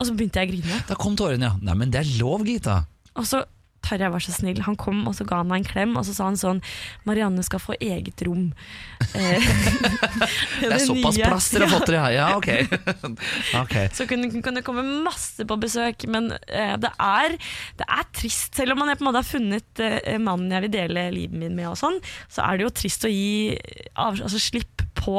[0.00, 0.80] og så begynte jeg å grine.
[0.88, 1.58] da kom tårene, ja.
[1.60, 2.82] Nei, men det er lov, Gita.
[3.16, 3.44] Og så
[3.86, 4.60] Tarjei var så snill.
[4.66, 6.62] Han kom og så ga han meg en klem, og så sa han sånn
[7.06, 8.50] Marianne skal få eget rom.
[9.16, 9.44] Eh,
[10.60, 12.48] Det er såpass plass dere har fått dere, ja, ok.
[13.62, 13.86] okay.
[13.96, 17.36] Så kunne, kunne komme masse på besøk, men eh, det, er,
[17.78, 18.56] det er trist.
[18.58, 21.56] Selv om man på en måte har funnet eh, mannen jeg vil dele livet min
[21.56, 22.00] med, og sånn,
[22.32, 23.54] så er det jo trist å gi
[23.94, 25.18] av, altså, slipp på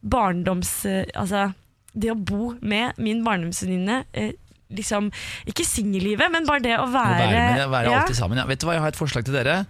[0.00, 0.74] barndoms...
[0.90, 1.50] Eh, altså,
[1.92, 4.04] det å bo med min barndomsvenninne.
[4.14, 4.34] Eh,
[4.74, 5.08] liksom,
[5.50, 8.02] ikke singellivet, men bare det å Å være, være, med, være ja.
[8.02, 8.40] alltid sammen.
[8.40, 8.46] Ja.
[8.50, 9.64] Vet du hva, jeg har et forslag til dere.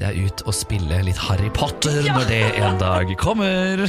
[0.00, 3.82] Det er ut og spille litt Harry Potter når det en dag kommer.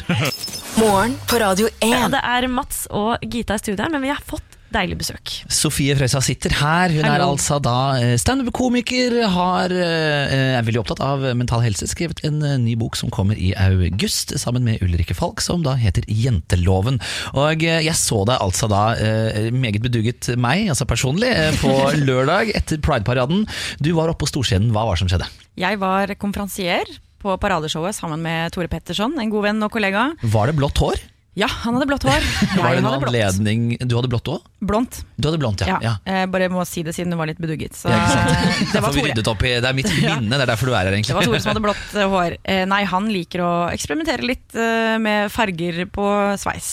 [0.81, 1.85] Morgen på Radio 1.
[1.87, 5.31] Ja, det er Mats og Gita i studio her, men vi har fått deilig besøk.
[5.51, 6.93] Sofie Frøysa sitter her.
[6.93, 7.31] Hun er Hallo.
[7.33, 12.57] altså da eh, standup-komiker, har, eh, er veldig opptatt av mental helse, skrevet en eh,
[12.61, 17.01] ny bok som kommer i august, sammen med Ulrikke Falk, som da heter Jenteloven.
[17.35, 21.75] Og eh, jeg så deg altså da, eh, meget bedugget meg, altså personlig, eh, på
[22.07, 23.45] lørdag etter Pride-paraden.
[23.83, 25.29] Du var oppe på storscenen, hva var det som skjedde?
[25.59, 26.87] Jeg var konferansier
[27.21, 30.11] på paradeshowet sammen med Tore Petterson, en god venn og kollega.
[30.23, 31.01] Var det blått hår?
[31.39, 32.25] Ja, han hadde blått hår.
[32.59, 34.41] Var det noen hadde anledning Du hadde blått òg?
[34.67, 34.97] Blondt.
[35.15, 35.77] Du hadde blondt, ja.
[35.81, 35.93] ja.
[36.05, 37.73] Jeg bare må si det siden du var litt bedugget.
[37.77, 39.13] Så, Ja, eh, det var Tore.
[39.47, 41.13] i, det er mitt minne, det er derfor du er her, egentlig.
[41.13, 42.35] Det var Tore som hadde blått eh, hår.
[42.43, 46.09] Eh, Nei, han liker å eksperimentere litt eh, med farger på
[46.41, 46.69] sveis.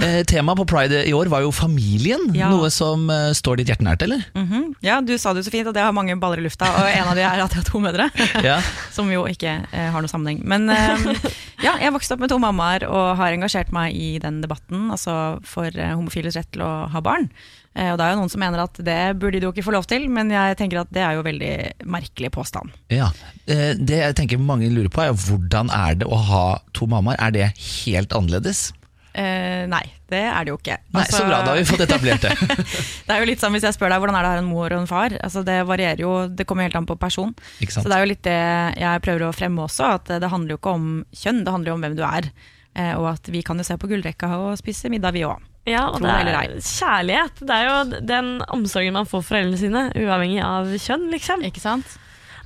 [0.00, 2.50] Eh, Temaet på Pride i år var jo familien, Ja.
[2.50, 4.26] noe som eh, står ditt hjerte nært, eller?
[4.34, 4.74] Mhm.
[4.84, 6.90] Ja, du sa det jo så fint at jeg har mange baller i lufta, og
[6.90, 8.10] en av de er at jeg har to mødre.
[8.50, 8.58] Ja.
[8.94, 10.42] Som jo ikke eh, har noe sammenheng.
[10.48, 11.08] Men eh,
[11.62, 15.14] ja, jeg vokste opp med to mammaer og har engasjert meg i den debatten, altså
[15.46, 17.28] for eh, homofiles rett til å ha barn.
[17.76, 19.76] Eh, og det er jo noen som mener at det burde de jo ikke få
[19.76, 21.52] lov til, men jeg tenker at det er jo veldig
[21.86, 22.74] merkelig påstand.
[22.90, 23.12] Ja.
[23.46, 26.44] Eh, Det jeg tenker mange lurer på, er hvordan er det å ha
[26.74, 27.20] to mammaer?
[27.20, 27.48] Er det
[27.84, 28.70] helt annerledes?
[29.10, 30.76] Eh, nei, det er det jo ikke.
[30.94, 32.30] Nei, Altså, Så bra, da har vi fått etablert det.
[33.08, 34.50] Det er jo litt sånn Hvis jeg spør deg hvordan er det å ha en
[34.52, 37.32] mor og en far, altså det varierer jo, det kommer helt an på person.
[37.66, 38.36] Så det er jo litt det
[38.78, 41.74] jeg prøver å fremme også, at det handler jo ikke om kjønn, det handler jo
[41.74, 42.30] om hvem du er.
[42.76, 45.40] Eh, Og at vi kan jo se på gullrekka og spise middag, vi òg.
[45.68, 47.40] Ja, og det er kjærlighet.
[47.44, 51.42] Det er jo den omsorgen man får for foreldrene sine, uavhengig av kjønn, liksom.
[51.44, 51.98] Ikke sant?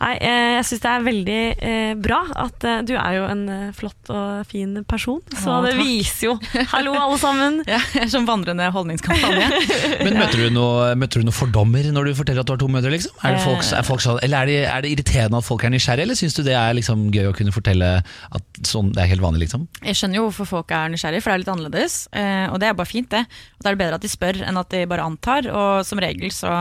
[0.05, 3.44] Nei, eh, jeg syns det er veldig eh, bra at eh, du er jo en
[3.76, 6.34] flott og fin person, så Å, det viser jo
[6.74, 7.62] Hallo, alle sammen!
[7.74, 9.46] Ja, jeg er som vandrende holdningskampanje.
[10.05, 12.68] Men møter du, noe, møter du noen fordommer når du forteller at du har to
[12.70, 12.92] mødre?
[12.92, 13.14] Liksom?
[13.24, 15.72] Er det, folk, er folk sånn, eller er det, er det irriterende at folk er
[15.72, 19.12] nysgjerrige, eller syns du det er liksom gøy å kunne fortelle at sånn, det er
[19.14, 19.46] helt vanlig?
[19.46, 19.64] Liksom?
[19.80, 21.96] Jeg skjønner jo hvorfor folk er nysgjerrige, for det er litt annerledes.
[22.52, 23.24] Og det er bare fint, det.
[23.57, 25.48] Og da er det bedre at de spør enn at de bare antar.
[25.48, 26.52] Og som regel så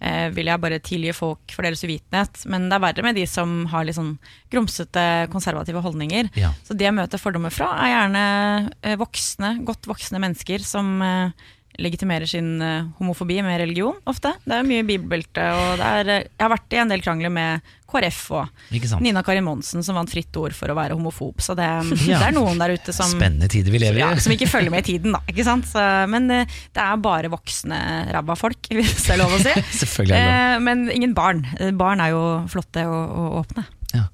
[0.00, 2.42] eh, vil jeg bare tilgi folk for deres uvitenhet.
[2.50, 4.16] Men det er verre med de som har litt sånn
[4.52, 6.32] grumsete, konservative holdninger.
[6.40, 6.52] Ja.
[6.66, 8.26] Så det jeg møter fordommer fra, er gjerne
[8.82, 11.48] eh, voksne, godt voksne mennesker som eh,
[11.80, 14.34] legitimerer sin eh, homofobi med religion, ofte.
[14.44, 17.32] Det er mye bibelbelte, og det er, eh, jeg har vært i en del krangler
[17.32, 21.40] med KrF og Nina Karin Monsen som vant Fritt Ord for å være homofob.
[21.42, 21.66] Så det,
[22.06, 22.20] Ja.
[22.22, 24.04] det er noen der ute som Spennende tider vi lever i.
[24.04, 25.22] ja, som ikke følger med i tiden, da.
[25.32, 25.66] Ikke sant?
[25.72, 26.44] Så, men eh,
[26.76, 27.80] det er bare voksne
[28.14, 29.56] ræva folk, hvis det er lov å si.
[29.82, 30.44] Selvfølgelig er det lov.
[30.44, 31.42] Eh, men ingen barn.
[31.80, 32.22] Barn er jo
[32.52, 33.66] flotte og, og åpne.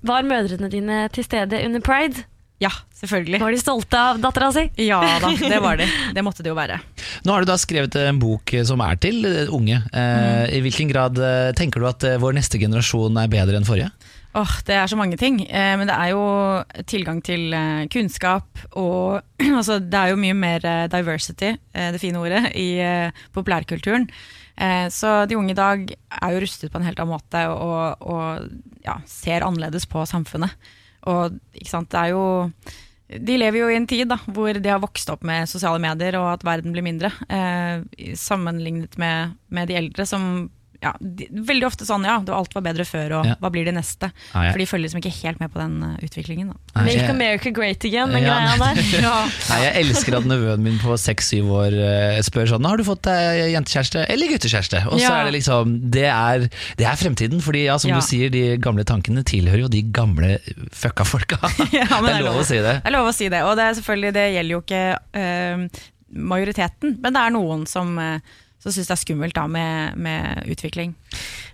[0.09, 2.23] Var mødrene dine til stede under pride?
[2.63, 3.41] Ja, selvfølgelig.
[3.43, 4.67] Var de stolte av dattera si?
[4.87, 5.89] Ja da, det var de.
[6.17, 6.79] Det måtte det jo være.
[7.27, 9.83] Nå har du da skrevet en bok eh, som er til eh, unge.
[9.93, 11.21] Eh, I hvilken grad
[11.59, 13.93] tenker du at vår neste generasjon er bedre enn forrige?
[14.37, 15.39] Åh, det er så mange ting.
[15.49, 16.25] Eh, men det er jo
[16.91, 19.23] tilgang til eh, kunnskap og
[19.59, 24.09] altså, Det er jo mye mer eh, diversity, eh, det fine ordet, i eh, populærkulturen.
[24.57, 28.05] Eh, så de unge i dag er jo rustet på en helt annen måte og,
[28.05, 30.53] og ja, ser annerledes på samfunnet.
[31.07, 32.27] Og ikke sant, det er jo
[33.07, 36.17] de lever jo i en tid da, hvor de har vokst opp med sosiale medier
[36.19, 37.85] og at verden blir mindre, eh,
[38.19, 40.49] sammenlignet med, med de eldre som
[40.83, 43.35] ja, de, veldig ofte sånn ja, det- alt var bedre før, og Ja.
[43.41, 44.11] hva blir det neste?
[44.35, 46.49] Ja, For de følger liksom ikke helt med på den uh, utviklingen.
[46.75, 46.83] Da.
[46.83, 48.83] Make jeg- America great again, den Ja, greia der.
[49.07, 49.15] Ja.
[49.51, 53.03] Nei, Jeg elsker at nevøen min på 6-7 år uh, spør sånn Har du fått
[53.09, 54.85] deg jentekjæreste eller guttekjæreste?
[54.87, 55.21] Og så Ja.
[55.21, 57.41] er det liksom Det er, det er fremtiden.
[57.43, 57.97] Fordi ja, som Ja.
[57.97, 60.39] du sier, de gamle tankene tilhører jo de gamle
[60.73, 61.39] fucka folka.
[61.73, 62.83] Ja, men det er lov å si det.
[62.83, 65.81] Det er lov å si det, og det, er selvfølgelig, det gjelder jo ikke eh,
[66.17, 67.99] majoriteten, men det er noen som,
[68.67, 70.97] som syns det er skummelt da, med, med utvikling.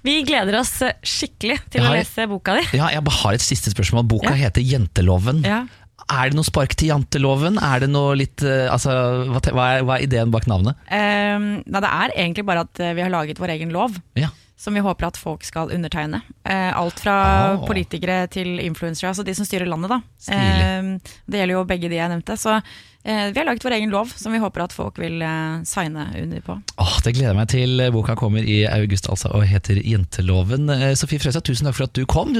[0.07, 2.65] Vi gleder oss skikkelig til har, å lese boka di.
[2.81, 4.09] Ja, jeg har et siste spørsmål.
[4.09, 4.47] Boka Ja.
[4.47, 5.45] heter Jenteloven.
[5.45, 5.63] Ja.
[6.11, 7.59] Er det noe spark til janteloven?
[7.63, 8.91] Er det noe litt eh, Altså,
[9.31, 10.79] hva, hva, er, hva er ideen bak navnet?
[10.91, 13.95] Um, nei, det er egentlig bare at eh, vi har laget vår egen lov.
[14.19, 14.33] Ja.
[14.57, 16.21] Som vi håper at folk skal undertegne.
[16.45, 17.17] Eh, alt fra
[17.57, 17.67] oh.
[17.67, 19.91] politikere til influensere, altså de som styrer landet.
[19.91, 20.01] da.
[20.23, 20.63] Stilig.
[20.63, 22.37] Eh, det gjelder jo begge de jeg nevnte.
[22.39, 25.65] Så eh, vi har laget vår egen lov som vi håper at folk vil eh,
[25.69, 26.59] signe under på.
[26.77, 27.85] Åh, det gleder jeg meg til.
[27.97, 30.71] Boka kommer i august altså, og heter Jenteloven.
[30.77, 32.37] Eh, Sofie Frøysa, tusen takk for at du kom.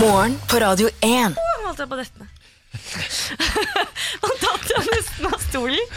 [0.00, 1.36] Morgen på Radio 1.
[1.36, 2.34] Oh, holdt jeg på dette.
[4.22, 4.28] Nå
[5.18, 5.92] jeg av stolen.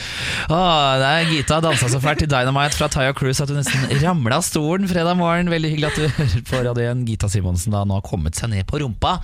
[0.52, 3.88] Åh, det er Gita dansa så fælt til Dynamite fra Taya Cruise at hun nesten
[4.02, 5.52] ramla av stolen fredag morgen.
[5.52, 7.04] Veldig hyggelig at du hører på Radio 1.
[7.10, 9.20] Gita Simonsen da nå har kommet seg ned på rumpa.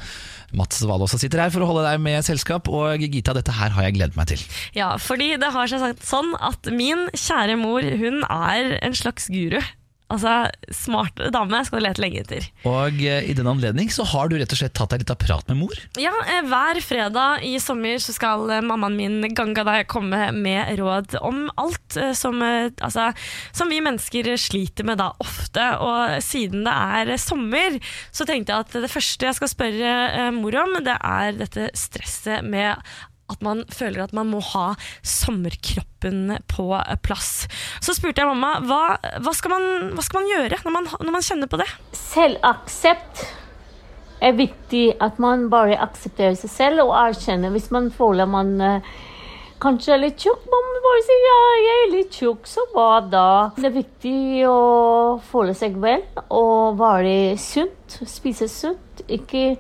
[0.56, 2.70] Mats Wahl også sitter her for å holde deg med selskap.
[2.72, 4.46] Og Gita, dette her har jeg gledet meg til.
[4.78, 9.28] Ja, fordi det har seg sagt sånn at min kjære mor, hun er en slags
[9.34, 9.60] guru.
[10.08, 12.46] Altså, smartere dame skal du lete lenge etter.
[12.70, 15.20] Og eh, i den anledning så har du rett og slett tatt deg litt av
[15.20, 15.82] prat med mor.
[16.00, 20.72] Ja, eh, Hver fredag i sommer så skal eh, mammaen min ganga deg komme med
[20.80, 23.10] råd om alt som, altså,
[23.56, 25.68] som vi mennesker sliter med da ofte.
[25.84, 27.76] Og siden det er sommer,
[28.16, 32.48] så tenkte jeg at det første jeg skal spørre mor om, det er dette stresset
[32.48, 32.80] med
[33.32, 34.68] at man føler at man må ha
[35.06, 37.48] sommerkroppen på eh, plass.
[37.84, 38.82] Så spurte jeg mamma hva,
[39.24, 41.68] hva, skal, man, hva skal man gjøre når man, når man kjenner på det?
[41.98, 43.26] Selvaksept
[44.24, 44.86] er viktig.
[45.04, 48.92] At man bare aksepterer seg selv og erkjenner hvis man føler man eh,
[49.64, 50.48] kanskje er litt tjukk.
[50.52, 53.30] Man bare si ja, jeg er litt tjukk, så hva da?
[53.58, 54.20] Det er viktig
[54.50, 54.60] å
[55.32, 58.00] føle seg vel og være sunt.
[58.08, 59.04] Spise sunt.
[59.08, 59.58] Ikke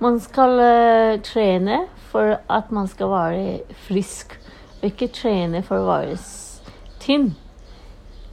[0.00, 4.34] man skal uh, trene for at man skal være frisk,
[4.80, 6.18] og ikke trene for å være
[7.02, 7.32] tynn.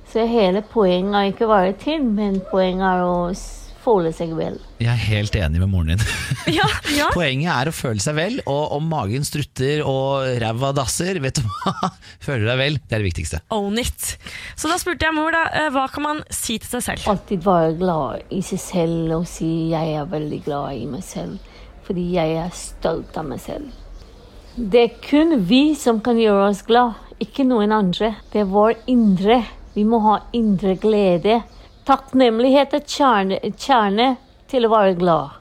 [0.08, 3.32] Så hele poenget er ikke å være tynn, men poenget er å
[3.88, 4.58] føle seg vel.
[4.82, 6.04] Jeg er helt enig med moren din.
[6.58, 7.10] Ja, ja.
[7.18, 11.44] Poenget er å føle seg vel, og om magen strutter og ræva dasser, vet du
[11.48, 11.92] hva?
[12.24, 13.42] Føler du deg vel, det er det viktigste.
[13.56, 14.16] Own it.
[14.56, 17.12] Så da spurte jeg mor da, eh, hva kan man si til seg selv?
[17.12, 21.40] Alltid være glad i seg selv og si 'jeg er veldig glad i meg selv',
[21.88, 23.72] fordi jeg er stolt av meg selv.
[24.58, 28.16] Det er kun vi som kan gjøre oss glad, ikke noen andre.
[28.34, 29.44] Det er vår indre.
[29.76, 31.44] Vi må ha indre glede.
[31.88, 34.16] Takknemlighet er kjerne, kjerne
[34.50, 35.38] til å være glad.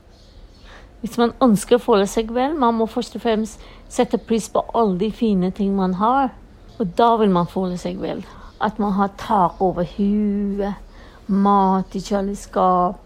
[1.01, 4.65] Hvis man ønsker å føle seg vel, man må først og fremst sette pris på
[4.75, 6.33] alle de fine ting man har.
[6.77, 8.21] Og da vil man føle seg vel.
[8.61, 10.77] At man har tak over huet,
[11.27, 13.01] mat i kjøleskap,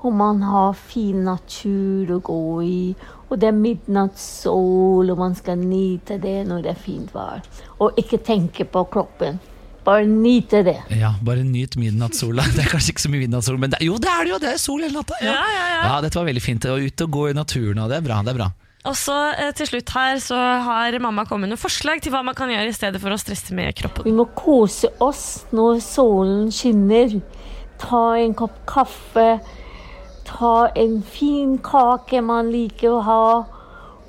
[0.00, 2.82] og man har fin natur å gå i.
[3.30, 7.44] Og det er midnattssol, og man skal nyte det når det er fint vær.
[7.84, 9.38] Og ikke tenke på kroppen.
[9.84, 10.76] Bare nyte det.
[11.00, 12.44] Ja, bare nyt midnattssola.
[12.56, 14.40] Det er kanskje ikke så mye midnattssol, men det, jo, det er det jo!
[14.42, 15.16] Det er sol hele natta.
[15.24, 15.32] Ja.
[15.32, 15.94] Ja, ja, ja.
[16.04, 16.66] dette var veldig fint.
[16.68, 18.18] Og ut og gå i naturen, og det er bra.
[18.26, 18.50] det er bra
[18.90, 20.36] Og så eh, til slutt her så
[20.66, 23.18] har mamma kommet med noen forslag til hva man kan gjøre i stedet for å
[23.20, 24.04] stresse med kroppen.
[24.04, 27.16] Vi må kose oss når solen skinner.
[27.80, 29.30] Ta en kopp kaffe.
[30.30, 33.24] Ta en fin kake man liker å ha.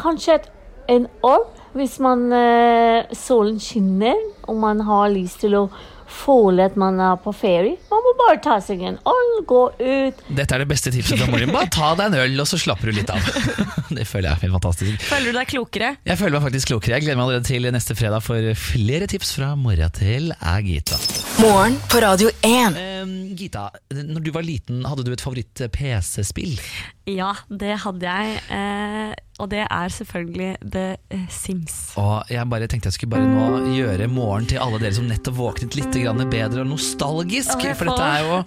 [0.01, 0.51] Kanskje et,
[0.91, 4.17] en orm hvis man, eh, solen skinner
[4.49, 5.65] og man har lyst til å
[6.11, 7.78] føle at man er på ferie.
[7.91, 10.24] Man må bare ta seg en øl, gå ut.
[10.28, 11.53] Dette er det beste tipset fra Morin.
[11.55, 13.32] Bare ta deg en øl, og så slapper du litt av.
[13.91, 15.01] Det føler jeg er helt fantastisk.
[15.03, 15.89] Føler du deg klokere?
[16.07, 16.95] Jeg føler meg faktisk klokere.
[16.95, 20.99] Jeg gleder meg allerede til neste fredag for flere tips fra morgen til Agita.
[21.41, 22.80] Morgen på Radio 1.
[23.03, 26.59] Um, Gita, når du var liten, hadde du et favoritt-PC-spill?
[27.09, 28.41] Ja, det hadde jeg.
[28.53, 31.77] Eh, og det er selvfølgelig The eh, Sims.
[31.99, 35.39] Og jeg bare tenkte jeg skulle bare nå gjøre morgen til alle dere som nettopp
[35.39, 37.57] våknet litt bedre og nostalgisk.
[37.57, 38.41] Og For dette er jo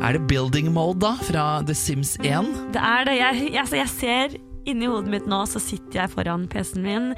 [0.00, 1.16] Er det building mode, da?
[1.26, 2.52] Fra The Sims 1?
[2.76, 3.16] Det er det.
[3.18, 7.08] Jeg, altså, jeg ser inni hodet mitt nå, så sitter jeg foran PC-en min,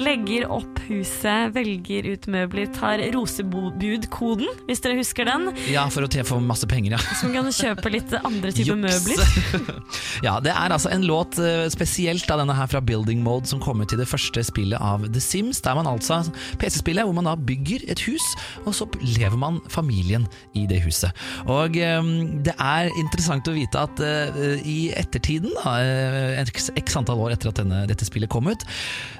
[0.00, 5.50] legger opp huset, velger ut møbler, tar rosebudkoden, hvis dere husker den.
[5.70, 7.00] Ja, for å få masse penger, ja.
[7.18, 9.22] Så man kan kjøpe litt andre typer møbler.
[10.26, 13.62] ja, det er altså en låt eh, spesielt av denne her fra Building Mode som
[13.62, 16.22] kommer til det første spillet av The Sims, der man altså
[16.62, 18.24] PC-spillet hvor man da bygger et hus,
[18.66, 20.26] og så lever man familien
[20.58, 21.10] i det huset.
[21.50, 22.12] Og eh,
[22.46, 25.76] det er interessant å vite at eh, i ettertiden, da,
[26.92, 28.66] x, antall år etter at denne, dette spillet kom ut,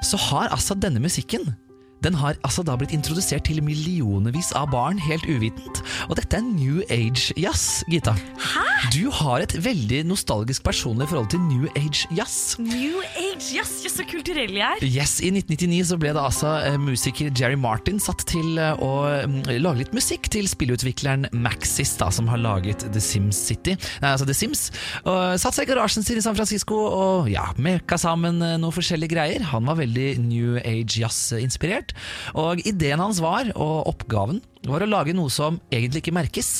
[0.05, 1.55] så har altså denne musikken
[2.03, 5.85] den har altså da blitt introdusert til millionevis av barn helt uvitent.
[6.11, 8.16] Og dette er New Age jazz, Gita.
[8.43, 8.72] Hæ?
[8.91, 12.57] Du har et veldig nostalgisk personlig forhold til New Age jazz.
[12.59, 14.83] New Age, jazz, yes, så kulturell jeg er.
[14.83, 19.05] Yes, I 1999 så ble det altså eh, musiker Jerry Martin satt til eh, å
[19.30, 24.11] mm, lage litt musikk til spillutvikleren Maxis, da, som har laget The Sims City, nei,
[24.16, 24.64] altså The Sims.
[25.07, 28.74] Og satt seg i garasjen sin i San Francisco og ja, meka sammen eh, noen
[28.74, 29.47] forskjellige greier.
[29.53, 31.95] Han var veldig New Age jazz-inspirert.
[32.35, 36.55] Og ideen hans var, og oppgaven, var å lage noe som egentlig ikke merkes.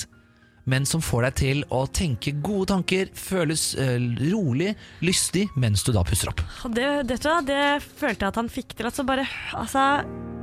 [0.65, 3.97] Men som får deg til å tenke gode tanker, føles eh,
[4.31, 6.43] rolig, lystig, mens du da pusser opp.
[6.71, 8.87] Det, det, det følte jeg at han fikk til.
[8.87, 9.27] Altså bare,
[9.59, 9.89] altså,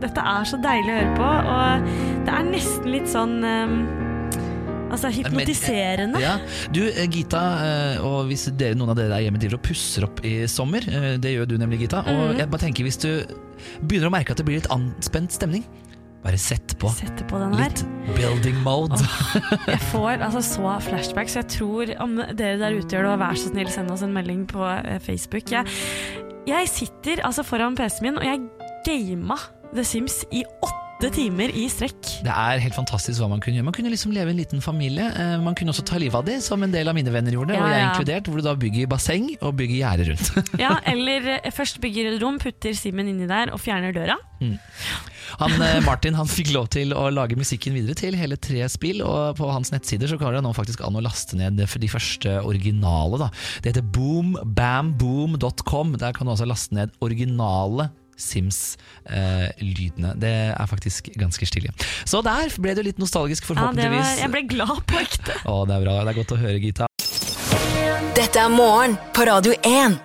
[0.03, 1.89] dette er så deilig å høre på, og
[2.27, 3.81] det er nesten litt sånn um
[4.89, 6.17] Altså hypnotiserende.
[6.17, 6.39] Ja.
[6.73, 10.07] Du, eh, Gita, eh, og hvis dere, noen av dere der hjemme driver og pusser
[10.07, 12.37] opp i sommer, eh, det gjør du nemlig, Gita, og Mhm.
[12.39, 13.23] jeg bare tenker hvis du
[13.85, 15.63] begynner å merke at det blir litt anspent stemning,
[16.23, 16.91] bare sett på.
[16.93, 17.69] Sette på den her.
[17.69, 17.83] Litt
[18.17, 18.99] building mode.
[19.67, 21.37] Jeg får altså så flashbacks.
[21.39, 24.15] Jeg tror om dere der ute gjør det, og vær så snill, send oss en
[24.15, 25.53] melding på eh, Facebook.
[25.53, 25.67] Jeg,
[26.49, 28.45] jeg sitter altså foran PC-en min, og jeg
[28.87, 29.39] gama
[29.73, 31.95] The Sims i åtte timer i strekk.
[32.25, 33.63] Det er helt fantastisk hva man kunne gjøre.
[33.69, 35.05] Man kunne liksom leve i en liten familie.
[35.15, 37.53] Eh, Man kunne også ta livet av det, som en del av mine venner gjorde,
[37.55, 37.85] Ja, og jeg ja.
[37.93, 40.27] inkludert, hvor du da bygger basseng og bygger gjerde rundt.
[40.65, 44.17] Ja, eller eh, først bygger et rom, putter Simen inni der og fjerner døra.
[45.39, 48.99] Han, eh, Martin han fikk lov til å lage musikken videre til hele tre spill,
[49.07, 52.41] og på hans nettsider så kan det nå faktisk an å laste ned de første
[52.43, 53.15] originale.
[53.23, 53.31] Da.
[53.63, 55.95] Det heter boombamboom.com.
[56.03, 57.87] Der kan du altså laste ned originale
[58.19, 60.13] Sims-lydene.
[60.19, 61.71] det er faktisk ganske stilig.
[62.05, 64.19] Så der ble du litt nostalgisk, Ja, det var, forhåpentligvis.
[64.21, 65.39] jeg ble glad på ekte.
[65.45, 65.97] Å, det er bra.
[66.03, 66.89] Det er godt å høre, Gita.
[68.19, 69.99] Dette er morgen på Radio 1.